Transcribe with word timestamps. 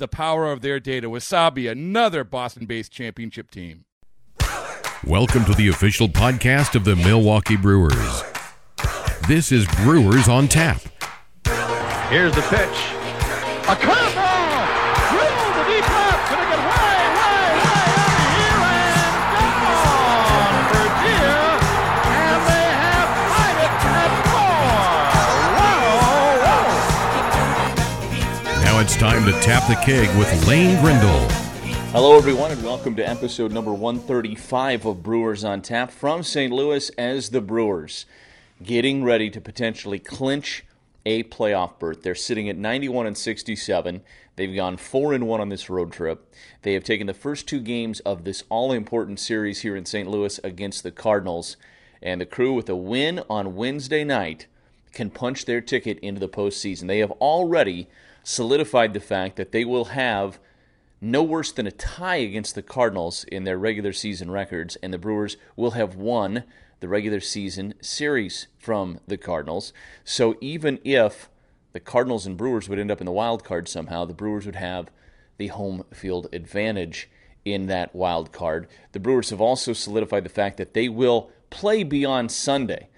the 0.00 0.08
power 0.08 0.50
of 0.50 0.62
their 0.62 0.80
data. 0.80 1.08
Wasabi, 1.08 1.70
another 1.70 2.24
Boston 2.24 2.66
based 2.66 2.90
championship 2.90 3.50
team. 3.52 3.84
Welcome 5.06 5.44
to 5.44 5.54
the 5.54 5.68
official 5.68 6.08
podcast 6.08 6.74
of 6.74 6.84
the 6.84 6.96
Milwaukee 6.96 7.56
Brewers. 7.56 8.24
This 9.28 9.52
is 9.52 9.66
Brewers 9.84 10.28
on 10.28 10.48
Tap. 10.48 10.82
Here's 12.10 12.34
the 12.34 12.42
pitch. 12.42 12.76
A 13.68 13.76
curveball! 13.76 14.29
Time 29.00 29.24
to 29.24 29.32
tap 29.40 29.66
the 29.66 29.74
keg 29.76 30.14
with 30.18 30.46
Lane 30.46 30.78
Grindle. 30.82 31.26
Hello, 31.90 32.18
everyone, 32.18 32.50
and 32.50 32.62
welcome 32.62 32.94
to 32.96 33.02
episode 33.02 33.50
number 33.50 33.72
135 33.72 34.84
of 34.84 35.02
Brewers 35.02 35.42
on 35.42 35.62
Tap 35.62 35.90
from 35.90 36.22
St. 36.22 36.52
Louis 36.52 36.90
as 36.98 37.30
the 37.30 37.40
Brewers 37.40 38.04
getting 38.62 39.02
ready 39.02 39.30
to 39.30 39.40
potentially 39.40 39.98
clinch 39.98 40.66
a 41.06 41.22
playoff 41.22 41.78
berth. 41.78 42.02
They're 42.02 42.14
sitting 42.14 42.50
at 42.50 42.58
91 42.58 43.06
and 43.06 43.16
67. 43.16 44.02
They've 44.36 44.54
gone 44.54 44.76
4 44.76 45.14
and 45.14 45.26
1 45.26 45.40
on 45.40 45.48
this 45.48 45.70
road 45.70 45.92
trip. 45.92 46.30
They 46.60 46.74
have 46.74 46.84
taken 46.84 47.06
the 47.06 47.14
first 47.14 47.48
two 47.48 47.60
games 47.60 48.00
of 48.00 48.24
this 48.24 48.44
all 48.50 48.70
important 48.70 49.18
series 49.18 49.62
here 49.62 49.76
in 49.76 49.86
St. 49.86 50.10
Louis 50.10 50.38
against 50.44 50.82
the 50.82 50.90
Cardinals. 50.90 51.56
And 52.02 52.20
the 52.20 52.26
crew, 52.26 52.52
with 52.52 52.68
a 52.68 52.76
win 52.76 53.22
on 53.30 53.56
Wednesday 53.56 54.04
night, 54.04 54.46
can 54.92 55.08
punch 55.08 55.46
their 55.46 55.62
ticket 55.62 55.98
into 56.00 56.20
the 56.20 56.28
postseason. 56.28 56.86
They 56.86 56.98
have 56.98 57.12
already 57.12 57.88
solidified 58.30 58.94
the 58.94 59.00
fact 59.00 59.34
that 59.36 59.50
they 59.50 59.64
will 59.64 59.86
have 59.86 60.38
no 61.00 61.22
worse 61.22 61.50
than 61.50 61.66
a 61.66 61.72
tie 61.72 62.16
against 62.16 62.54
the 62.54 62.62
Cardinals 62.62 63.24
in 63.24 63.44
their 63.44 63.58
regular 63.58 63.92
season 63.92 64.30
records, 64.30 64.76
and 64.76 64.92
the 64.92 64.98
Brewers 64.98 65.36
will 65.56 65.72
have 65.72 65.96
won 65.96 66.44
the 66.78 66.88
regular 66.88 67.20
season 67.20 67.74
series 67.80 68.46
from 68.56 69.00
the 69.06 69.16
Cardinals. 69.16 69.72
So 70.04 70.36
even 70.40 70.78
if 70.84 71.28
the 71.72 71.80
Cardinals 71.80 72.24
and 72.24 72.36
Brewers 72.36 72.68
would 72.68 72.78
end 72.78 72.90
up 72.90 73.00
in 73.00 73.06
the 73.06 73.12
wild 73.12 73.42
card 73.42 73.68
somehow, 73.68 74.04
the 74.04 74.14
Brewers 74.14 74.46
would 74.46 74.56
have 74.56 74.90
the 75.38 75.48
home 75.48 75.84
field 75.92 76.28
advantage 76.32 77.10
in 77.44 77.66
that 77.66 77.94
wild 77.94 78.30
card. 78.30 78.68
The 78.92 79.00
Brewers 79.00 79.30
have 79.30 79.40
also 79.40 79.72
solidified 79.72 80.24
the 80.24 80.30
fact 80.30 80.56
that 80.58 80.74
they 80.74 80.88
will 80.88 81.30
play 81.48 81.82
beyond 81.82 82.30
Sunday. 82.30 82.88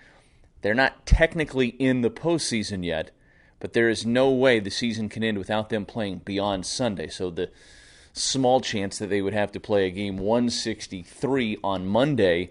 They're 0.60 0.74
not 0.74 1.06
technically 1.06 1.68
in 1.68 2.02
the 2.02 2.10
postseason 2.10 2.84
yet, 2.84 3.12
but 3.62 3.74
there 3.74 3.88
is 3.88 4.04
no 4.04 4.28
way 4.28 4.58
the 4.58 4.72
season 4.72 5.08
can 5.08 5.22
end 5.22 5.38
without 5.38 5.68
them 5.68 5.86
playing 5.86 6.18
beyond 6.24 6.66
Sunday. 6.66 7.06
So 7.06 7.30
the 7.30 7.48
small 8.12 8.60
chance 8.60 8.98
that 8.98 9.06
they 9.06 9.22
would 9.22 9.34
have 9.34 9.52
to 9.52 9.60
play 9.60 9.86
a 9.86 9.90
game 9.92 10.18
163 10.18 11.58
on 11.62 11.86
Monday. 11.86 12.50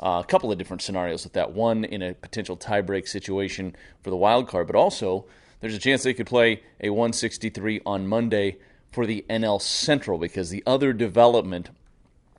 Uh, 0.00 0.22
a 0.22 0.26
couple 0.28 0.52
of 0.52 0.56
different 0.56 0.80
scenarios 0.80 1.24
with 1.24 1.32
that. 1.32 1.50
One 1.50 1.82
in 1.82 2.02
a 2.02 2.14
potential 2.14 2.56
tiebreak 2.56 3.08
situation 3.08 3.74
for 4.00 4.10
the 4.10 4.16
wild 4.16 4.46
card, 4.46 4.68
but 4.68 4.76
also 4.76 5.24
there's 5.58 5.74
a 5.74 5.80
chance 5.80 6.04
they 6.04 6.14
could 6.14 6.28
play 6.28 6.62
a 6.80 6.90
163 6.90 7.80
on 7.84 8.06
Monday 8.06 8.58
for 8.92 9.06
the 9.06 9.24
NL 9.28 9.60
Central 9.60 10.18
because 10.18 10.50
the 10.50 10.62
other 10.64 10.92
development 10.92 11.70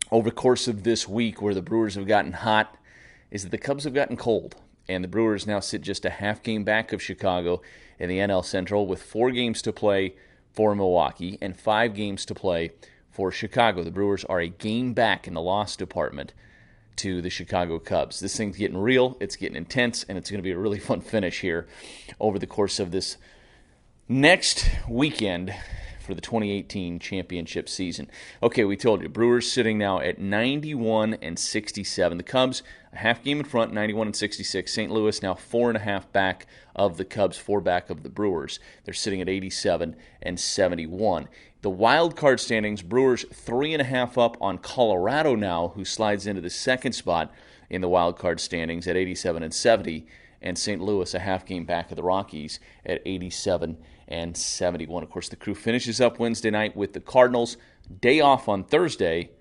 over 0.10 0.30
the 0.30 0.36
course 0.36 0.70
of 0.70 0.84
this 0.84 1.06
week 1.06 1.42
where 1.42 1.54
the 1.54 1.62
Brewers 1.62 1.96
have 1.96 2.08
gotten 2.08 2.32
hot 2.32 2.78
is 3.30 3.44
that 3.44 3.50
the 3.50 3.58
Cubs 3.58 3.84
have 3.84 3.94
gotten 3.94 4.16
cold. 4.16 4.56
And 4.88 5.04
the 5.04 5.08
Brewers 5.08 5.48
now 5.48 5.60
sit 5.60 5.82
just 5.82 6.06
a 6.06 6.10
half 6.10 6.44
game 6.44 6.64
back 6.64 6.94
of 6.94 7.02
Chicago 7.02 7.62
in 7.98 8.10
the 8.10 8.20
NL 8.20 8.46
Central 8.46 8.86
with 8.86 9.02
four 9.02 9.32
games 9.32 9.62
to 9.64 9.74
play 9.74 10.16
for 10.54 10.76
Milwaukee 10.76 11.38
and 11.42 11.58
five 11.58 11.94
games 11.94 12.26
to 12.26 12.36
play 12.36 12.72
for 13.10 13.32
Chicago. 13.32 13.84
The 13.84 13.92
Brewers 13.92 14.24
are 14.26 14.40
a 14.40 14.48
game 14.48 14.94
back 14.94 15.28
in 15.28 15.34
the 15.34 15.42
loss 15.42 15.76
department 15.76 16.34
to 16.98 17.22
the 17.22 17.30
Chicago 17.30 17.80
Cubs. 17.80 18.20
This 18.20 18.38
thing's 18.38 18.58
getting 18.58 18.78
real, 18.78 19.18
it's 19.20 19.36
getting 19.36 19.58
intense, 19.58 20.06
and 20.08 20.18
it's 20.18 20.30
going 20.30 20.40
to 20.40 20.44
be 20.44 20.52
a 20.52 20.58
really 20.58 20.80
fun 20.90 21.02
finish 21.02 21.42
here 21.42 21.68
over 22.20 22.40
the 22.40 22.48
course 22.48 22.80
of 22.80 22.92
this 22.92 23.18
next 24.08 24.70
weekend 24.88 25.54
for 26.06 26.14
the 26.14 26.22
2018 26.22 27.00
championship 27.00 27.68
season. 27.68 28.10
Okay, 28.42 28.64
we 28.64 28.78
told 28.78 29.02
you 29.02 29.10
Brewers 29.10 29.52
sitting 29.52 29.78
now 29.78 30.00
at 30.00 30.20
91 30.20 31.16
and 31.16 31.38
67. 31.38 32.18
The 32.18 32.24
Cubs 32.24 32.64
a 32.94 32.98
half 32.98 33.24
game 33.24 33.40
in 33.40 33.46
front, 33.46 33.74
91 33.74 34.08
and 34.08 34.16
66. 34.16 34.72
St. 34.72 34.92
Louis 34.92 35.22
now 35.22 35.34
four 35.34 35.70
and 35.70 35.78
a 35.78 35.82
half 35.82 36.12
back 36.14 36.48
of 36.76 36.98
the 36.98 37.06
Cubs, 37.06 37.38
four 37.38 37.60
back 37.60 37.90
of 37.90 38.04
the 38.04 38.10
Brewers. 38.10 38.60
They're 38.84 38.94
sitting 38.94 39.22
at 39.22 39.30
87 39.30 39.96
and 40.22 40.40
71. 40.40 41.28
The 41.62 41.70
wild 41.70 42.16
card 42.16 42.40
standings: 42.40 42.82
Brewers 42.82 43.26
three 43.34 43.74
and 43.74 43.82
a 43.82 43.86
half 43.86 44.18
up 44.18 44.38
on 44.40 44.60
Colorado 44.60 45.36
now, 45.36 45.70
who 45.70 45.84
slides 45.84 46.28
into 46.28 46.42
the 46.42 46.50
second 46.50 46.94
spot 46.94 47.34
in 47.70 47.82
the 47.82 47.90
wild 47.90 48.18
card 48.18 48.40
standings 48.40 48.88
at 48.88 48.96
87 48.96 49.42
and 49.42 49.54
70 49.54 50.06
and 50.42 50.58
St. 50.58 50.82
Louis 50.82 51.14
a 51.14 51.20
half 51.20 51.46
game 51.46 51.66
back 51.66 51.90
of 51.90 51.98
the 51.98 52.04
Rockies 52.04 52.60
at 52.86 53.02
87 53.06 53.78
and 54.08 54.36
71. 54.36 55.04
Of 55.04 55.10
course, 55.10 55.30
the 55.30 55.36
crew 55.36 55.56
finishes 55.56 56.00
up 56.00 56.20
Wednesday 56.20 56.52
night 56.52 56.76
with 56.76 56.94
the 56.94 57.00
Cardinals, 57.00 57.58
day 58.02 58.20
off 58.20 58.48
on 58.48 58.64
Thursday, 58.64 59.32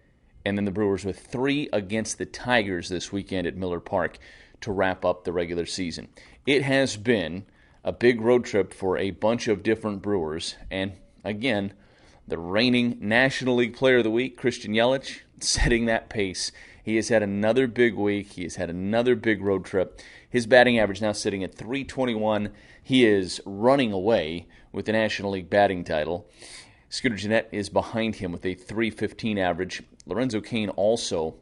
and 0.45 0.57
then 0.57 0.65
the 0.65 0.71
Brewers 0.71 1.05
with 1.05 1.19
three 1.19 1.69
against 1.73 2.19
the 2.19 2.27
Tigers 2.27 2.89
this 2.89 3.13
weekend 3.13 3.47
at 3.47 3.57
Miller 3.57 3.81
Park 3.81 4.19
to 4.61 4.73
wrap 4.73 5.05
up 5.05 5.25
the 5.25 5.33
regular 5.33 5.67
season. 5.67 6.09
It 6.47 6.63
has 6.63 6.97
been 6.97 7.47
a 7.83 7.93
big 7.93 8.21
road 8.21 8.45
trip 8.45 8.73
for 8.73 8.97
a 8.97 9.11
bunch 9.11 9.49
of 9.49 9.63
different 9.63 10.03
Brewers, 10.03 10.57
and 10.71 10.93
again, 11.23 11.75
the 12.27 12.39
reigning 12.39 12.97
National 13.01 13.57
League 13.57 13.77
Player 13.77 13.99
of 13.99 14.05
the 14.05 14.11
Week, 14.11 14.37
Christian 14.37 14.73
Yelich, 14.73 15.21
setting 15.41 15.87
that 15.87 16.09
pace. 16.09 16.53
He 16.83 16.97
has 16.97 17.09
had 17.09 17.23
another 17.23 17.67
big 17.67 17.95
week. 17.95 18.33
He 18.33 18.43
has 18.43 18.57
had 18.57 18.71
another 18.71 19.17
big 19.17 19.43
road 19.43 19.65
trip. 19.65 20.01
His 20.29 20.47
batting 20.47 20.79
average 20.79 21.01
now 21.01 21.13
sitting 21.13 21.43
at 21.43 21.55
321. 21.55 22.51
He 22.83 23.07
is 23.07 23.41
running 23.47 23.93
away 23.93 24.47
with 24.73 24.87
the 24.87 24.93
National 24.93 25.31
League 25.31 25.49
batting 25.49 25.85
title. 25.85 26.27
Scooter 26.91 27.17
Gennett 27.17 27.49
is 27.53 27.69
behind 27.71 28.17
him 28.17 28.33
with 28.33 28.45
a 28.45 28.55
315 28.55 29.39
average. 29.39 29.83
Lorenzo 30.07 30.41
Cain 30.41 30.69
also 30.71 31.37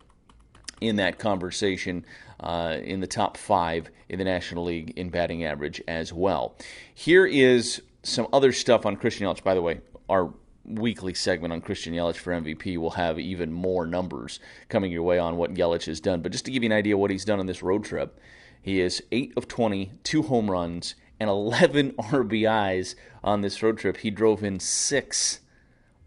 in 0.80 0.96
that 0.96 1.18
conversation 1.18 2.04
uh, 2.40 2.76
in 2.82 3.00
the 3.00 3.06
top 3.06 3.36
five 3.36 3.90
in 4.08 4.18
the 4.18 4.24
National 4.24 4.64
League 4.64 4.92
in 4.96 5.10
batting 5.10 5.44
average 5.44 5.82
as 5.86 6.12
well. 6.12 6.56
Here 6.94 7.26
is 7.26 7.82
some 8.02 8.28
other 8.32 8.52
stuff 8.52 8.86
on 8.86 8.96
Christian 8.96 9.26
Yelich. 9.26 9.42
By 9.42 9.54
the 9.54 9.62
way, 9.62 9.80
our 10.08 10.32
weekly 10.64 11.14
segment 11.14 11.52
on 11.52 11.60
Christian 11.60 11.94
Yelich 11.94 12.16
for 12.16 12.32
MVP 12.32 12.76
will 12.76 12.90
have 12.90 13.18
even 13.18 13.52
more 13.52 13.86
numbers 13.86 14.40
coming 14.68 14.92
your 14.92 15.02
way 15.02 15.18
on 15.18 15.36
what 15.36 15.54
Yelich 15.54 15.86
has 15.86 16.00
done. 16.00 16.22
But 16.22 16.32
just 16.32 16.44
to 16.44 16.50
give 16.50 16.62
you 16.62 16.68
an 16.68 16.76
idea 16.76 16.96
what 16.96 17.10
he's 17.10 17.24
done 17.24 17.40
on 17.40 17.46
this 17.46 17.62
road 17.62 17.84
trip, 17.84 18.18
he 18.60 18.80
is 18.80 19.02
8 19.10 19.32
of 19.36 19.48
20, 19.48 19.92
two 20.04 20.22
home 20.22 20.50
runs, 20.50 20.94
and 21.18 21.28
11 21.28 21.92
RBIs 21.98 22.94
on 23.24 23.40
this 23.40 23.62
road 23.62 23.78
trip. 23.78 23.98
He 23.98 24.10
drove 24.10 24.42
in 24.42 24.60
six 24.60 25.40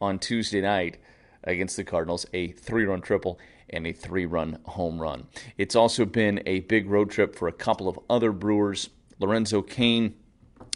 on 0.02 0.19
Tuesday 0.19 0.62
night 0.62 0.98
against 1.44 1.78
the 1.78 1.84
Cardinals, 1.84 2.25
a 2.34 2.50
three 2.51 2.86
run 2.86 3.01
triple 3.01 3.40
and 3.69 3.88
a 3.88 3.94
three 3.94 4.25
run 4.25 4.60
home 4.66 5.01
run. 5.01 5.28
It's 5.58 5.75
also 5.75 6.06
been 6.06 6.42
a 6.46 6.62
big 6.62 6.90
road 6.90 7.12
trip 7.12 7.36
for 7.36 7.48
a 7.48 7.54
couple 7.54 7.88
of 7.88 8.00
other 8.10 8.31
Brewers. 8.31 8.90
Lorenzo 9.19 9.62
Cain 9.62 10.16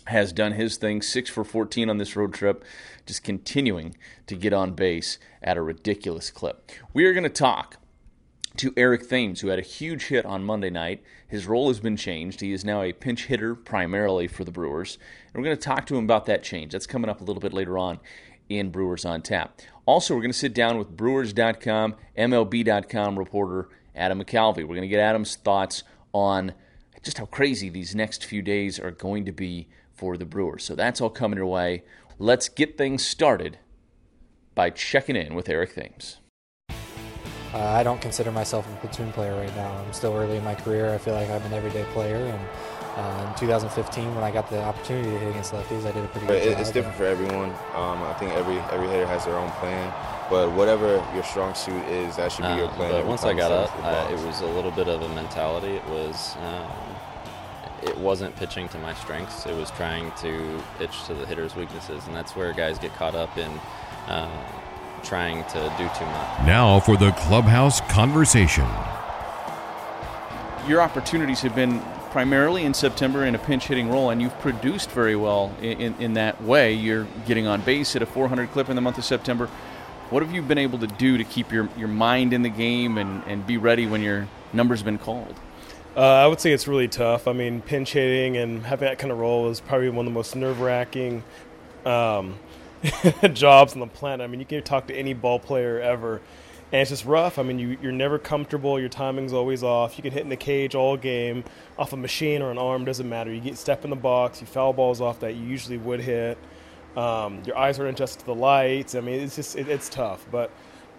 has 0.10 0.34
done 0.34 0.54
his 0.54 0.78
thing, 0.78 1.02
six 1.02 1.30
for 1.30 1.44
14 1.44 1.90
on 1.90 1.98
this 1.98 2.16
road 2.16 2.34
trip, 2.34 2.64
just 3.06 3.24
continuing 3.24 3.96
to 4.28 4.36
get 4.36 4.54
on 4.54 4.74
base 4.74 5.18
at 5.42 5.58
a 5.58 5.62
ridiculous 5.62 6.32
clip. 6.32 6.72
We 6.94 7.06
are 7.06 7.14
going 7.14 7.24
to 7.24 7.30
talk 7.30 7.78
to 8.58 8.74
Eric 8.76 9.08
Thames, 9.08 9.42
who 9.42 9.48
had 9.48 9.60
a 9.60 9.64
huge 9.64 10.08
hit 10.08 10.26
on 10.26 10.44
Monday 10.44 10.70
night. 10.70 11.04
His 11.28 11.48
role 11.48 11.68
has 11.68 11.80
been 11.80 11.96
changed. 11.96 12.42
He 12.42 12.52
is 12.52 12.66
now 12.66 12.82
a 12.82 12.92
pinch 12.92 13.28
hitter 13.28 13.56
primarily 13.56 14.28
for 14.28 14.44
the 14.44 14.52
Brewers. 14.52 14.98
And 15.28 15.42
we're 15.42 15.46
going 15.46 15.58
to 15.58 15.64
talk 15.64 15.86
to 15.86 15.96
him 15.96 16.04
about 16.04 16.26
that 16.26 16.44
change. 16.44 16.72
That's 16.72 16.88
coming 16.88 17.10
up 17.10 17.22
a 17.22 17.24
little 17.24 17.42
bit 17.42 17.54
later 17.54 17.78
on 17.78 18.00
in 18.50 18.72
Brewers 18.72 19.06
on 19.06 19.22
Tap. 19.22 19.62
Also, 19.86 20.14
we're 20.14 20.22
going 20.22 20.32
to 20.32 20.38
sit 20.38 20.54
down 20.54 20.78
with 20.78 20.96
Brewers.com, 20.98 21.96
MLB.com 22.18 23.18
reporter 23.18 23.70
Adam 23.96 24.24
McCalvy. 24.24 24.58
We're 24.58 24.76
going 24.76 24.82
to 24.82 24.88
get 24.88 25.00
Adam's 25.00 25.36
thoughts 25.36 25.84
on 26.14 26.54
just 27.04 27.18
how 27.18 27.26
crazy 27.26 27.70
these 27.70 27.96
next 27.96 28.26
few 28.26 28.42
days 28.42 28.80
are 28.80 28.92
going 28.92 29.26
to 29.26 29.32
be 29.32 29.68
for 30.00 30.16
the 30.16 30.26
Brewers. 30.26 30.64
So 30.64 30.76
that's 30.76 31.02
all 31.02 31.10
coming 31.10 31.38
your 31.38 31.46
way. 31.46 31.84
Let's 32.18 32.48
get 32.48 32.78
things 32.78 33.06
started 33.06 33.58
by 34.56 34.70
checking 34.70 35.16
in 35.18 35.36
with 35.36 35.50
Eric 35.50 35.76
Thames. 35.76 36.18
Uh, 37.54 37.58
I 37.58 37.84
don't 37.84 38.00
consider 38.00 38.32
myself 38.32 38.68
a 38.72 38.76
platoon 38.78 39.12
player 39.12 39.36
right 39.36 39.54
now. 39.56 39.72
I'm 39.76 39.92
still 39.92 40.14
early 40.14 40.38
in 40.38 40.44
my 40.44 40.56
career. 40.56 40.94
I 40.94 40.98
feel 41.00 41.16
like 41.16 41.30
I'm 41.30 41.42
an 41.42 41.54
everyday 41.54 41.84
player, 41.94 42.16
and 42.16 42.40
uh, 42.96 43.28
in 43.28 43.36
2015, 43.40 44.14
when 44.14 44.24
I 44.24 44.30
got 44.30 44.50
the 44.52 44.62
opportunity 44.62 45.10
to 45.10 45.18
hit 45.18 45.30
against 45.30 45.52
lefties, 45.54 45.86
I 45.86 45.92
did 45.92 46.04
a 46.04 46.08
pretty 46.10 46.28
good 46.28 46.44
it, 46.44 46.52
job. 46.52 46.60
It's 46.62 46.72
different 46.72 46.96
for 46.96 47.06
everyone. 47.06 47.50
Um, 47.74 48.04
I 48.04 48.16
think 48.20 48.34
every 48.34 48.60
every 48.72 48.88
hitter 48.88 49.08
has 49.08 49.26
their 49.26 49.36
own 49.36 49.50
plan, 49.54 49.92
but 50.30 50.52
whatever 50.52 51.04
your 51.16 51.24
strong 51.24 51.56
suit 51.56 51.84
is, 51.86 52.18
that 52.18 52.32
should 52.32 52.44
be 52.44 52.54
your 52.56 52.68
Uh, 52.68 52.76
plan. 52.76 52.92
but 52.92 53.06
once 53.08 53.24
I 53.24 53.34
got 53.34 53.52
up, 53.52 53.70
step 53.70 53.84
uh, 53.84 54.14
it 54.14 54.20
was 54.28 54.42
a 54.42 54.48
little 54.48 54.72
bit 54.72 54.88
of 54.88 55.02
a 55.02 55.10
mentality. 55.10 55.74
It 55.74 55.86
was, 55.90 56.36
um, 56.44 56.70
it 57.84 57.98
wasn't 57.98 58.36
pitching 58.36 58.68
to 58.70 58.78
my 58.80 58.94
strengths. 58.94 59.46
It 59.46 59.56
was 59.56 59.72
trying 59.72 60.12
to 60.22 60.62
pitch 60.78 61.04
to 61.06 61.14
the 61.14 61.26
hitter's 61.26 61.56
weaknesses, 61.56 62.06
and 62.08 62.16
that's 62.16 62.36
where 62.36 62.52
guys 62.54 62.80
get 62.80 62.94
caught 62.96 63.16
up 63.16 63.38
in 63.38 63.52
uh, 64.08 64.30
trying 65.04 65.44
to 65.46 65.74
do 65.78 65.90
too 65.98 66.06
much. 66.06 66.46
Now 66.46 66.80
for 66.80 66.98
the 66.98 67.12
clubhouse 67.12 67.82
conversation. 67.82 68.68
your 70.68 70.82
opportunities 70.82 71.42
have 71.42 71.56
been 71.56 71.82
primarily 72.12 72.64
in 72.64 72.74
September 72.74 73.26
in 73.26 73.36
a 73.36 73.40
pinch 73.40 73.68
hitting 73.68 73.90
role, 73.90 74.10
and 74.10 74.22
you've 74.22 74.38
produced 74.40 74.92
very 74.92 75.16
well 75.16 75.54
in, 75.62 75.80
in, 75.80 75.96
in, 76.02 76.14
that 76.14 76.42
way. 76.44 76.74
You're 76.74 77.08
getting 77.26 77.48
on 77.48 77.62
base 77.62 77.96
at 77.96 78.02
a 78.02 78.06
400 78.06 78.52
clip 78.52 78.70
in 78.70 78.76
the 78.76 78.82
month 78.82 78.98
of 78.98 79.06
September. 79.06 79.48
What 80.10 80.24
have 80.24 80.34
you 80.34 80.42
been 80.42 80.58
able 80.58 80.80
to 80.80 80.88
do 80.88 81.18
to 81.18 81.24
keep 81.24 81.52
your, 81.52 81.70
your 81.78 81.88
mind 81.88 82.34
in 82.34 82.42
the 82.42 82.50
game 82.50 82.98
and, 82.98 83.24
and 83.26 83.46
be 83.46 83.58
ready 83.58 83.86
when 83.86 84.02
your 84.02 84.28
number's 84.54 84.82
been 84.82 84.98
called? 84.98 85.36
Uh, 85.96 86.02
I 86.02 86.28
would 86.28 86.40
say 86.40 86.52
it's 86.52 86.68
really 86.68 86.88
tough. 86.88 87.28
I 87.28 87.34
mean, 87.34 87.62
pinch 87.62 87.94
hitting 87.94 88.38
and 88.38 88.64
having 88.66 88.88
that 88.88 89.00
kind 89.00 89.12
of 89.12 89.18
role 89.18 89.50
is 89.50 89.60
probably 89.60 89.90
one 89.90 90.06
of 90.06 90.14
the 90.14 90.16
most 90.16 90.36
nerve 90.36 90.62
wracking 90.62 91.24
um, 91.86 92.38
jobs 93.34 93.74
on 93.74 93.80
the 93.80 93.88
planet. 93.88 94.24
I 94.24 94.28
mean, 94.28 94.40
you 94.40 94.46
can 94.46 94.62
talk 94.64 94.88
to 94.88 94.96
any 94.96 95.14
ball 95.14 95.40
player 95.40 95.80
ever, 95.82 96.22
and 96.72 96.82
it's 96.82 96.92
just 96.92 97.06
rough. 97.06 97.40
I 97.40 97.44
mean, 97.44 97.58
you, 97.58 97.78
you're 97.82 97.92
never 97.92 98.20
comfortable. 98.20 98.80
Your 98.80 98.90
timing's 98.90 99.34
always 99.34 99.64
off. 99.64 99.98
You 99.98 100.04
can 100.04 100.12
hit 100.12 100.22
in 100.22 100.30
the 100.30 100.38
cage 100.38 100.76
all 100.76 100.96
game 100.96 101.44
off 101.78 101.92
a 101.92 101.98
machine 101.98 102.42
or 102.42 102.52
an 102.52 102.60
arm, 102.60 102.86
doesn't 102.86 103.10
matter. 103.10 103.34
You 103.34 103.42
get 103.42 103.58
step 103.58 103.84
in 103.84 103.90
the 103.90 103.96
box, 103.96 104.42
you 104.42 104.48
foul 104.48 104.74
balls 104.74 105.02
off 105.02 105.20
that 105.22 105.36
you 105.36 105.44
usually 105.44 105.78
would 105.78 106.02
hit. 106.02 106.38
Um, 106.96 107.42
your 107.46 107.58
eyes 107.58 107.80
aren't 107.80 107.96
adjusted 107.98 108.20
to 108.20 108.26
the 108.28 108.36
lights. 108.36 108.94
I 108.94 109.02
mean, 109.02 109.22
it's 109.22 109.36
just 109.36 109.56
it, 109.56 109.68
it's 109.68 109.90
tough, 109.90 110.26
but 110.32 110.52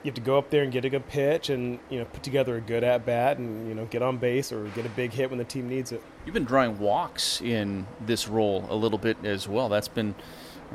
you 0.02 0.08
have 0.08 0.14
to 0.14 0.20
go 0.20 0.38
up 0.38 0.48
there 0.48 0.62
and 0.62 0.72
get 0.72 0.84
a 0.84 0.88
good 0.88 1.06
pitch 1.08 1.50
and 1.50 1.78
you 1.90 1.98
know 1.98 2.04
put 2.06 2.22
together 2.22 2.56
a 2.56 2.60
good 2.60 2.82
at 2.82 3.04
bat 3.04 3.36
and 3.36 3.68
you 3.68 3.74
know 3.74 3.84
get 3.86 4.02
on 4.02 4.16
base 4.16 4.50
or 4.50 4.64
get 4.68 4.86
a 4.86 4.90
big 4.90 5.12
hit 5.12 5.30
when 5.30 5.38
the 5.38 5.44
team 5.44 5.68
needs 5.68 5.92
it. 5.92 6.02
You've 6.24 6.34
been 6.34 6.44
drawing 6.44 6.78
walks 6.78 7.40
in 7.40 7.86
this 8.00 8.26
role 8.26 8.64
a 8.70 8.74
little 8.74 8.98
bit 8.98 9.18
as 9.24 9.46
well. 9.46 9.68
That's 9.68 9.88
been 9.88 10.14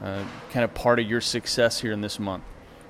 uh, 0.02 0.24
kind 0.52 0.64
of 0.64 0.74
part 0.74 1.00
of 1.00 1.08
your 1.08 1.22
success 1.22 1.80
here 1.82 1.92
in 1.92 2.02
this 2.02 2.20
month. 2.20 2.44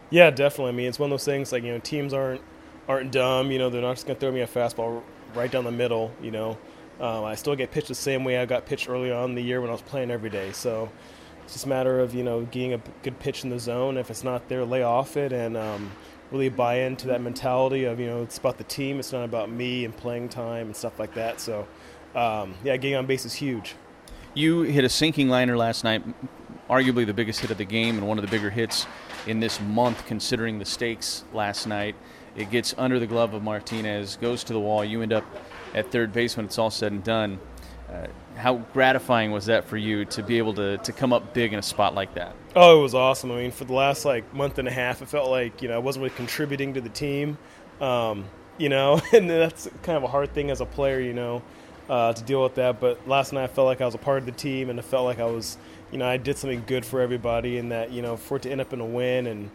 Yeah, 0.09 0.29
definitely. 0.29 0.73
I 0.73 0.75
mean, 0.75 0.87
it's 0.87 0.99
one 0.99 1.07
of 1.07 1.11
those 1.11 1.25
things 1.25 1.51
like 1.51 1.63
you 1.63 1.71
know 1.71 1.79
teams 1.79 2.13
aren't 2.13 2.41
aren't 2.87 3.11
dumb. 3.11 3.51
You 3.51 3.59
know, 3.59 3.69
they're 3.69 3.81
not 3.81 3.93
just 3.93 4.05
gonna 4.05 4.19
throw 4.19 4.31
me 4.31 4.41
a 4.41 4.47
fastball 4.47 5.03
right 5.33 5.49
down 5.49 5.63
the 5.63 5.71
middle. 5.71 6.11
You 6.21 6.31
know, 6.31 6.57
um, 6.99 7.23
I 7.23 7.35
still 7.35 7.55
get 7.55 7.71
pitched 7.71 7.87
the 7.87 7.95
same 7.95 8.25
way 8.25 8.37
I 8.37 8.45
got 8.45 8.65
pitched 8.65 8.89
early 8.89 9.11
on 9.11 9.31
in 9.31 9.35
the 9.35 9.41
year 9.41 9.61
when 9.61 9.69
I 9.69 9.73
was 9.73 9.81
playing 9.81 10.11
every 10.11 10.29
day. 10.29 10.51
So 10.51 10.89
it's 11.43 11.53
just 11.53 11.65
a 11.65 11.69
matter 11.69 11.99
of 11.99 12.13
you 12.13 12.23
know 12.23 12.41
getting 12.43 12.73
a 12.73 12.81
good 13.03 13.19
pitch 13.19 13.43
in 13.45 13.49
the 13.49 13.59
zone. 13.59 13.97
If 13.97 14.09
it's 14.09 14.23
not 14.23 14.49
there, 14.49 14.65
lay 14.65 14.83
off 14.83 15.15
it 15.15 15.31
and 15.31 15.55
um, 15.55 15.91
really 16.31 16.49
buy 16.49 16.79
into 16.79 17.07
that 17.07 17.21
mentality 17.21 17.85
of 17.85 17.99
you 17.99 18.07
know 18.07 18.23
it's 18.23 18.37
about 18.37 18.57
the 18.57 18.63
team. 18.63 18.99
It's 18.99 19.11
not 19.11 19.23
about 19.23 19.49
me 19.49 19.85
and 19.85 19.95
playing 19.95 20.29
time 20.29 20.67
and 20.67 20.75
stuff 20.75 20.99
like 20.99 21.13
that. 21.15 21.39
So 21.39 21.67
um, 22.15 22.55
yeah, 22.63 22.77
getting 22.77 22.95
on 22.95 23.05
base 23.05 23.25
is 23.25 23.33
huge. 23.33 23.75
You 24.33 24.63
hit 24.63 24.83
a 24.83 24.89
sinking 24.89 25.29
liner 25.29 25.55
last 25.55 25.83
night, 25.83 26.03
arguably 26.69 27.05
the 27.05 27.13
biggest 27.13 27.39
hit 27.39 27.51
of 27.51 27.57
the 27.57 27.65
game 27.65 27.97
and 27.97 28.07
one 28.07 28.17
of 28.17 28.25
the 28.25 28.31
bigger 28.31 28.49
hits 28.49 28.85
in 29.27 29.39
this 29.39 29.59
month, 29.61 30.05
considering 30.05 30.59
the 30.59 30.65
stakes 30.65 31.23
last 31.33 31.67
night. 31.67 31.95
It 32.35 32.49
gets 32.51 32.75
under 32.77 32.99
the 32.99 33.07
glove 33.07 33.33
of 33.33 33.43
Martinez, 33.43 34.17
goes 34.17 34.43
to 34.45 34.53
the 34.53 34.59
wall. 34.59 34.83
You 34.83 35.01
end 35.01 35.13
up 35.13 35.23
at 35.73 35.91
third 35.91 36.11
base 36.11 36.35
when 36.35 36.45
it's 36.45 36.57
all 36.57 36.69
said 36.69 36.91
and 36.91 37.03
done. 37.03 37.39
Uh, 37.89 38.07
how 38.35 38.57
gratifying 38.73 39.31
was 39.31 39.45
that 39.45 39.65
for 39.65 39.77
you 39.77 40.05
to 40.05 40.23
be 40.23 40.37
able 40.37 40.53
to, 40.55 40.77
to 40.77 40.91
come 40.91 41.13
up 41.13 41.33
big 41.33 41.53
in 41.53 41.59
a 41.59 41.63
spot 41.63 41.95
like 41.95 42.13
that? 42.15 42.35
Oh, 42.55 42.79
it 42.79 42.81
was 42.81 42.93
awesome. 42.93 43.31
I 43.31 43.35
mean, 43.35 43.51
for 43.51 43.65
the 43.65 43.73
last 43.73 44.05
like 44.05 44.33
month 44.33 44.57
and 44.59 44.67
a 44.67 44.71
half, 44.71 45.01
it 45.01 45.07
felt 45.07 45.29
like 45.29 45.61
you 45.61 45.67
know 45.69 45.75
I 45.75 45.79
wasn't 45.79 46.03
really 46.03 46.15
contributing 46.15 46.73
to 46.73 46.81
the 46.81 46.89
team, 46.89 47.37
um, 47.81 48.25
you 48.57 48.69
know, 48.69 49.01
and 49.13 49.29
that's 49.29 49.69
kind 49.83 49.97
of 49.97 50.03
a 50.03 50.07
hard 50.07 50.33
thing 50.33 50.51
as 50.51 50.61
a 50.61 50.65
player, 50.65 50.99
you 50.99 51.13
know, 51.13 51.41
uh, 51.89 52.13
to 52.13 52.23
deal 52.23 52.43
with 52.43 52.55
that. 52.55 52.79
But 52.79 53.07
last 53.07 53.33
night, 53.33 53.43
I 53.43 53.47
felt 53.47 53.67
like 53.67 53.81
I 53.81 53.85
was 53.85 53.95
a 53.95 53.99
part 53.99 54.19
of 54.19 54.25
the 54.25 54.31
team, 54.31 54.69
and 54.69 54.79
it 54.79 54.85
felt 54.85 55.05
like 55.05 55.19
I 55.19 55.25
was, 55.25 55.57
you 55.91 55.97
know, 55.97 56.07
I 56.07 56.17
did 56.17 56.37
something 56.37 56.63
good 56.65 56.85
for 56.85 57.01
everybody, 57.01 57.57
and 57.57 57.71
that 57.71 57.91
you 57.91 58.01
know, 58.01 58.17
for 58.17 58.37
it 58.37 58.43
to 58.43 58.51
end 58.51 58.61
up 58.61 58.73
in 58.73 58.81
a 58.81 58.85
win 58.85 59.27
and 59.27 59.49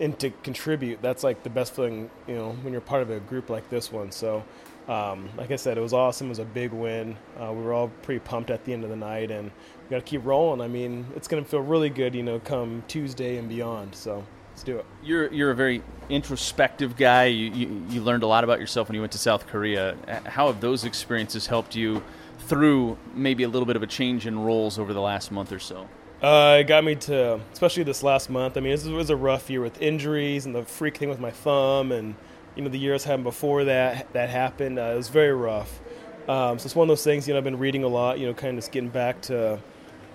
and 0.00 0.16
to 0.20 0.30
contribute, 0.30 1.02
that's 1.02 1.24
like 1.24 1.42
the 1.42 1.50
best 1.50 1.74
feeling, 1.74 2.08
you 2.28 2.34
know, 2.34 2.52
when 2.62 2.72
you're 2.72 2.80
part 2.80 3.02
of 3.02 3.10
a 3.10 3.18
group 3.20 3.50
like 3.50 3.68
this 3.68 3.90
one. 3.90 4.12
So. 4.12 4.44
Um, 4.88 5.28
like 5.36 5.50
I 5.50 5.56
said, 5.56 5.76
it 5.76 5.82
was 5.82 5.92
awesome. 5.92 6.28
It 6.28 6.30
was 6.30 6.38
a 6.38 6.44
big 6.46 6.72
win. 6.72 7.16
Uh, 7.38 7.52
we 7.52 7.62
were 7.62 7.74
all 7.74 7.88
pretty 8.02 8.20
pumped 8.20 8.50
at 8.50 8.64
the 8.64 8.72
end 8.72 8.84
of 8.84 8.90
the 8.90 8.96
night, 8.96 9.30
and 9.30 9.50
we 9.50 9.90
got 9.90 9.96
to 9.96 10.02
keep 10.02 10.24
rolling. 10.24 10.62
I 10.62 10.68
mean, 10.68 11.06
it's 11.14 11.28
going 11.28 11.44
to 11.44 11.48
feel 11.48 11.60
really 11.60 11.90
good, 11.90 12.14
you 12.14 12.22
know, 12.22 12.38
come 12.40 12.82
Tuesday 12.88 13.36
and 13.36 13.48
beyond. 13.48 13.94
So 13.94 14.24
let's 14.50 14.62
do 14.62 14.78
it. 14.78 14.86
You're 15.02 15.32
you're 15.32 15.50
a 15.50 15.54
very 15.54 15.82
introspective 16.08 16.96
guy. 16.96 17.26
You, 17.26 17.50
you, 17.52 17.86
you 17.90 18.00
learned 18.00 18.22
a 18.22 18.26
lot 18.26 18.44
about 18.44 18.60
yourself 18.60 18.88
when 18.88 18.94
you 18.94 19.02
went 19.02 19.12
to 19.12 19.18
South 19.18 19.46
Korea. 19.46 19.94
How 20.24 20.46
have 20.46 20.60
those 20.62 20.84
experiences 20.84 21.46
helped 21.46 21.76
you 21.76 22.02
through 22.40 22.96
maybe 23.14 23.42
a 23.42 23.48
little 23.48 23.66
bit 23.66 23.76
of 23.76 23.82
a 23.82 23.86
change 23.86 24.26
in 24.26 24.38
roles 24.38 24.78
over 24.78 24.94
the 24.94 25.02
last 25.02 25.30
month 25.30 25.52
or 25.52 25.58
so? 25.58 25.86
Uh, 26.22 26.58
it 26.60 26.64
got 26.64 26.82
me 26.82 26.96
to, 26.96 27.38
especially 27.52 27.84
this 27.84 28.02
last 28.02 28.28
month. 28.28 28.56
I 28.56 28.60
mean, 28.60 28.72
this 28.72 28.84
was 28.86 29.10
a 29.10 29.16
rough 29.16 29.50
year 29.50 29.60
with 29.60 29.80
injuries 29.80 30.46
and 30.46 30.54
the 30.54 30.64
freak 30.64 30.96
thing 30.96 31.08
with 31.10 31.20
my 31.20 31.30
thumb, 31.30 31.92
and 31.92 32.16
you 32.58 32.64
know 32.64 32.70
the 32.70 32.78
years 32.78 33.04
happened 33.04 33.24
before 33.24 33.64
that 33.64 34.12
that 34.12 34.28
happened. 34.28 34.78
Uh, 34.78 34.90
it 34.92 34.96
was 34.96 35.08
very 35.08 35.32
rough. 35.32 35.80
Um, 36.28 36.58
so 36.58 36.66
it's 36.66 36.74
one 36.74 36.86
of 36.86 36.88
those 36.88 37.04
things. 37.04 37.26
You 37.26 37.32
know, 37.32 37.38
I've 37.38 37.44
been 37.44 37.58
reading 37.58 37.84
a 37.84 37.88
lot. 37.88 38.18
You 38.18 38.26
know, 38.26 38.34
kind 38.34 38.58
of 38.58 38.64
just 38.64 38.72
getting 38.72 38.90
back 38.90 39.22
to, 39.22 39.60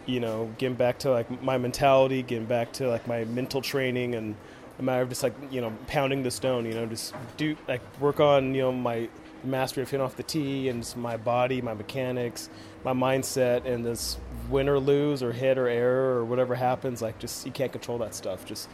you 0.05 0.19
know, 0.19 0.53
getting 0.57 0.75
back 0.75 0.99
to 0.99 1.11
like 1.11 1.41
my 1.41 1.57
mentality, 1.57 2.21
getting 2.21 2.45
back 2.45 2.73
to 2.73 2.89
like 2.89 3.07
my 3.07 3.23
mental 3.23 3.61
training, 3.61 4.13
and 4.15 4.35
a 4.77 4.83
matter 4.83 5.01
of 5.01 5.09
just 5.09 5.23
like 5.23 5.33
you 5.51 5.61
know 5.61 5.71
pounding 5.87 6.21
the 6.21 6.31
stone. 6.31 6.65
You 6.65 6.73
know, 6.73 6.85
just 6.85 7.15
do 7.37 7.55
like 7.69 7.81
work 8.01 8.19
on 8.19 8.53
you 8.53 8.63
know 8.63 8.73
my 8.73 9.07
mastery 9.45 9.83
of 9.83 9.89
hitting 9.89 10.05
off 10.05 10.17
the 10.17 10.23
tee 10.23 10.67
and 10.67 10.83
just 10.83 10.97
my 10.97 11.15
body, 11.15 11.61
my 11.61 11.73
mechanics, 11.73 12.49
my 12.83 12.93
mindset, 12.93 13.65
and 13.65 13.85
this 13.85 14.17
win 14.49 14.67
or 14.67 14.79
lose 14.79 15.23
or 15.23 15.31
hit 15.31 15.57
or 15.57 15.69
error 15.69 16.17
or 16.17 16.25
whatever 16.25 16.55
happens, 16.55 17.01
like 17.01 17.19
just 17.19 17.45
you 17.45 17.53
can't 17.53 17.71
control 17.71 17.99
that 17.99 18.13
stuff. 18.13 18.45
Just 18.45 18.67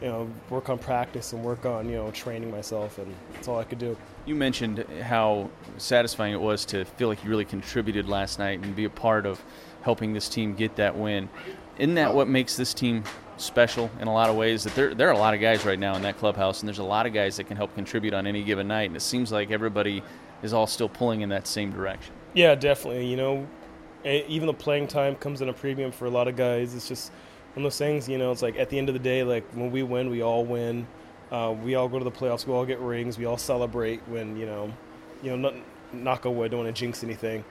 you 0.00 0.08
know, 0.08 0.28
work 0.50 0.68
on 0.68 0.78
practice 0.78 1.32
and 1.32 1.42
work 1.42 1.64
on 1.64 1.88
you 1.88 1.96
know 1.96 2.10
training 2.10 2.50
myself, 2.50 2.98
and 2.98 3.14
that's 3.32 3.48
all 3.48 3.58
I 3.58 3.64
could 3.64 3.78
do. 3.78 3.96
You 4.24 4.34
mentioned 4.34 4.84
how 5.02 5.50
satisfying 5.78 6.32
it 6.32 6.40
was 6.40 6.64
to 6.66 6.84
feel 6.84 7.08
like 7.08 7.22
you 7.24 7.30
really 7.30 7.44
contributed 7.44 8.08
last 8.08 8.38
night 8.38 8.60
and 8.60 8.74
be 8.74 8.84
a 8.84 8.90
part 8.90 9.26
of 9.26 9.42
helping 9.82 10.12
this 10.12 10.28
team 10.28 10.54
get 10.54 10.76
that 10.76 10.96
win. 10.96 11.28
Isn't 11.78 11.94
that 11.94 12.14
what 12.14 12.28
makes 12.28 12.56
this 12.56 12.74
team 12.74 13.04
special 13.36 13.90
in 14.00 14.08
a 14.08 14.12
lot 14.12 14.30
of 14.30 14.36
ways? 14.36 14.64
That 14.64 14.74
there 14.74 14.94
there 14.94 15.08
are 15.08 15.12
a 15.12 15.18
lot 15.18 15.34
of 15.34 15.40
guys 15.40 15.64
right 15.64 15.78
now 15.78 15.94
in 15.94 16.02
that 16.02 16.18
clubhouse, 16.18 16.60
and 16.60 16.68
there's 16.68 16.78
a 16.78 16.84
lot 16.84 17.06
of 17.06 17.12
guys 17.12 17.36
that 17.36 17.44
can 17.44 17.56
help 17.56 17.74
contribute 17.74 18.14
on 18.14 18.26
any 18.26 18.42
given 18.42 18.68
night, 18.68 18.84
and 18.84 18.96
it 18.96 19.02
seems 19.02 19.32
like 19.32 19.50
everybody 19.50 20.02
is 20.42 20.52
all 20.52 20.66
still 20.66 20.88
pulling 20.88 21.22
in 21.22 21.28
that 21.30 21.46
same 21.46 21.70
direction. 21.70 22.14
Yeah, 22.34 22.54
definitely. 22.54 23.06
You 23.06 23.16
know, 23.16 23.46
even 24.04 24.46
the 24.46 24.54
playing 24.54 24.88
time 24.88 25.16
comes 25.16 25.40
in 25.40 25.48
a 25.48 25.52
premium 25.52 25.92
for 25.92 26.06
a 26.06 26.10
lot 26.10 26.28
of 26.28 26.36
guys. 26.36 26.74
It's 26.74 26.88
just 26.88 27.12
one 27.56 27.64
of 27.64 27.72
those 27.72 27.78
things. 27.78 28.06
You 28.06 28.18
know, 28.18 28.30
it's 28.32 28.42
like 28.42 28.58
at 28.58 28.68
the 28.68 28.78
end 28.78 28.90
of 28.90 28.92
the 28.92 28.98
day, 28.98 29.24
like 29.24 29.50
when 29.52 29.72
we 29.72 29.82
win, 29.82 30.10
we 30.10 30.22
all 30.22 30.44
win. 30.44 30.86
Uh, 31.32 31.56
we 31.60 31.74
all 31.74 31.88
go 31.88 31.98
to 31.98 32.04
the 32.04 32.10
playoffs. 32.10 32.46
We 32.46 32.52
all 32.52 32.66
get 32.66 32.78
rings. 32.80 33.16
We 33.16 33.24
all 33.24 33.38
celebrate 33.38 34.00
when 34.08 34.36
you 34.36 34.44
know, 34.44 34.72
you 35.22 35.30
know, 35.30 35.36
not, 35.36 35.54
knock 35.92 36.26
on 36.26 36.36
wood. 36.36 36.50
Don't 36.50 36.64
want 36.64 36.76
to 36.76 36.78
jinx 36.78 37.02
anything. 37.02 37.44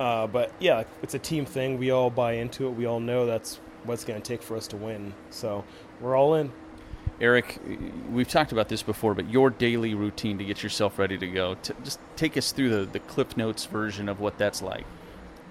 Uh, 0.00 0.26
but 0.26 0.52
yeah, 0.58 0.82
it's 1.02 1.14
a 1.14 1.18
team 1.18 1.46
thing. 1.46 1.78
We 1.78 1.92
all 1.92 2.10
buy 2.10 2.32
into 2.32 2.66
it. 2.66 2.70
We 2.72 2.86
all 2.86 2.98
know 2.98 3.24
that's 3.24 3.60
what 3.84 3.94
it's 3.94 4.04
going 4.04 4.20
to 4.20 4.26
take 4.26 4.42
for 4.42 4.56
us 4.56 4.66
to 4.68 4.76
win. 4.76 5.14
So 5.30 5.64
we're 6.00 6.16
all 6.16 6.34
in. 6.34 6.50
Eric, 7.20 7.60
we've 8.10 8.26
talked 8.26 8.50
about 8.50 8.68
this 8.68 8.82
before, 8.82 9.14
but 9.14 9.30
your 9.30 9.48
daily 9.48 9.94
routine 9.94 10.38
to 10.38 10.44
get 10.44 10.64
yourself 10.64 10.98
ready 10.98 11.16
to 11.18 11.26
go. 11.28 11.54
To 11.54 11.74
just 11.84 12.00
take 12.16 12.36
us 12.36 12.50
through 12.50 12.70
the, 12.70 12.90
the 12.90 12.98
Cliff 12.98 13.36
Notes 13.36 13.64
version 13.64 14.08
of 14.08 14.18
what 14.18 14.38
that's 14.38 14.60
like. 14.60 14.86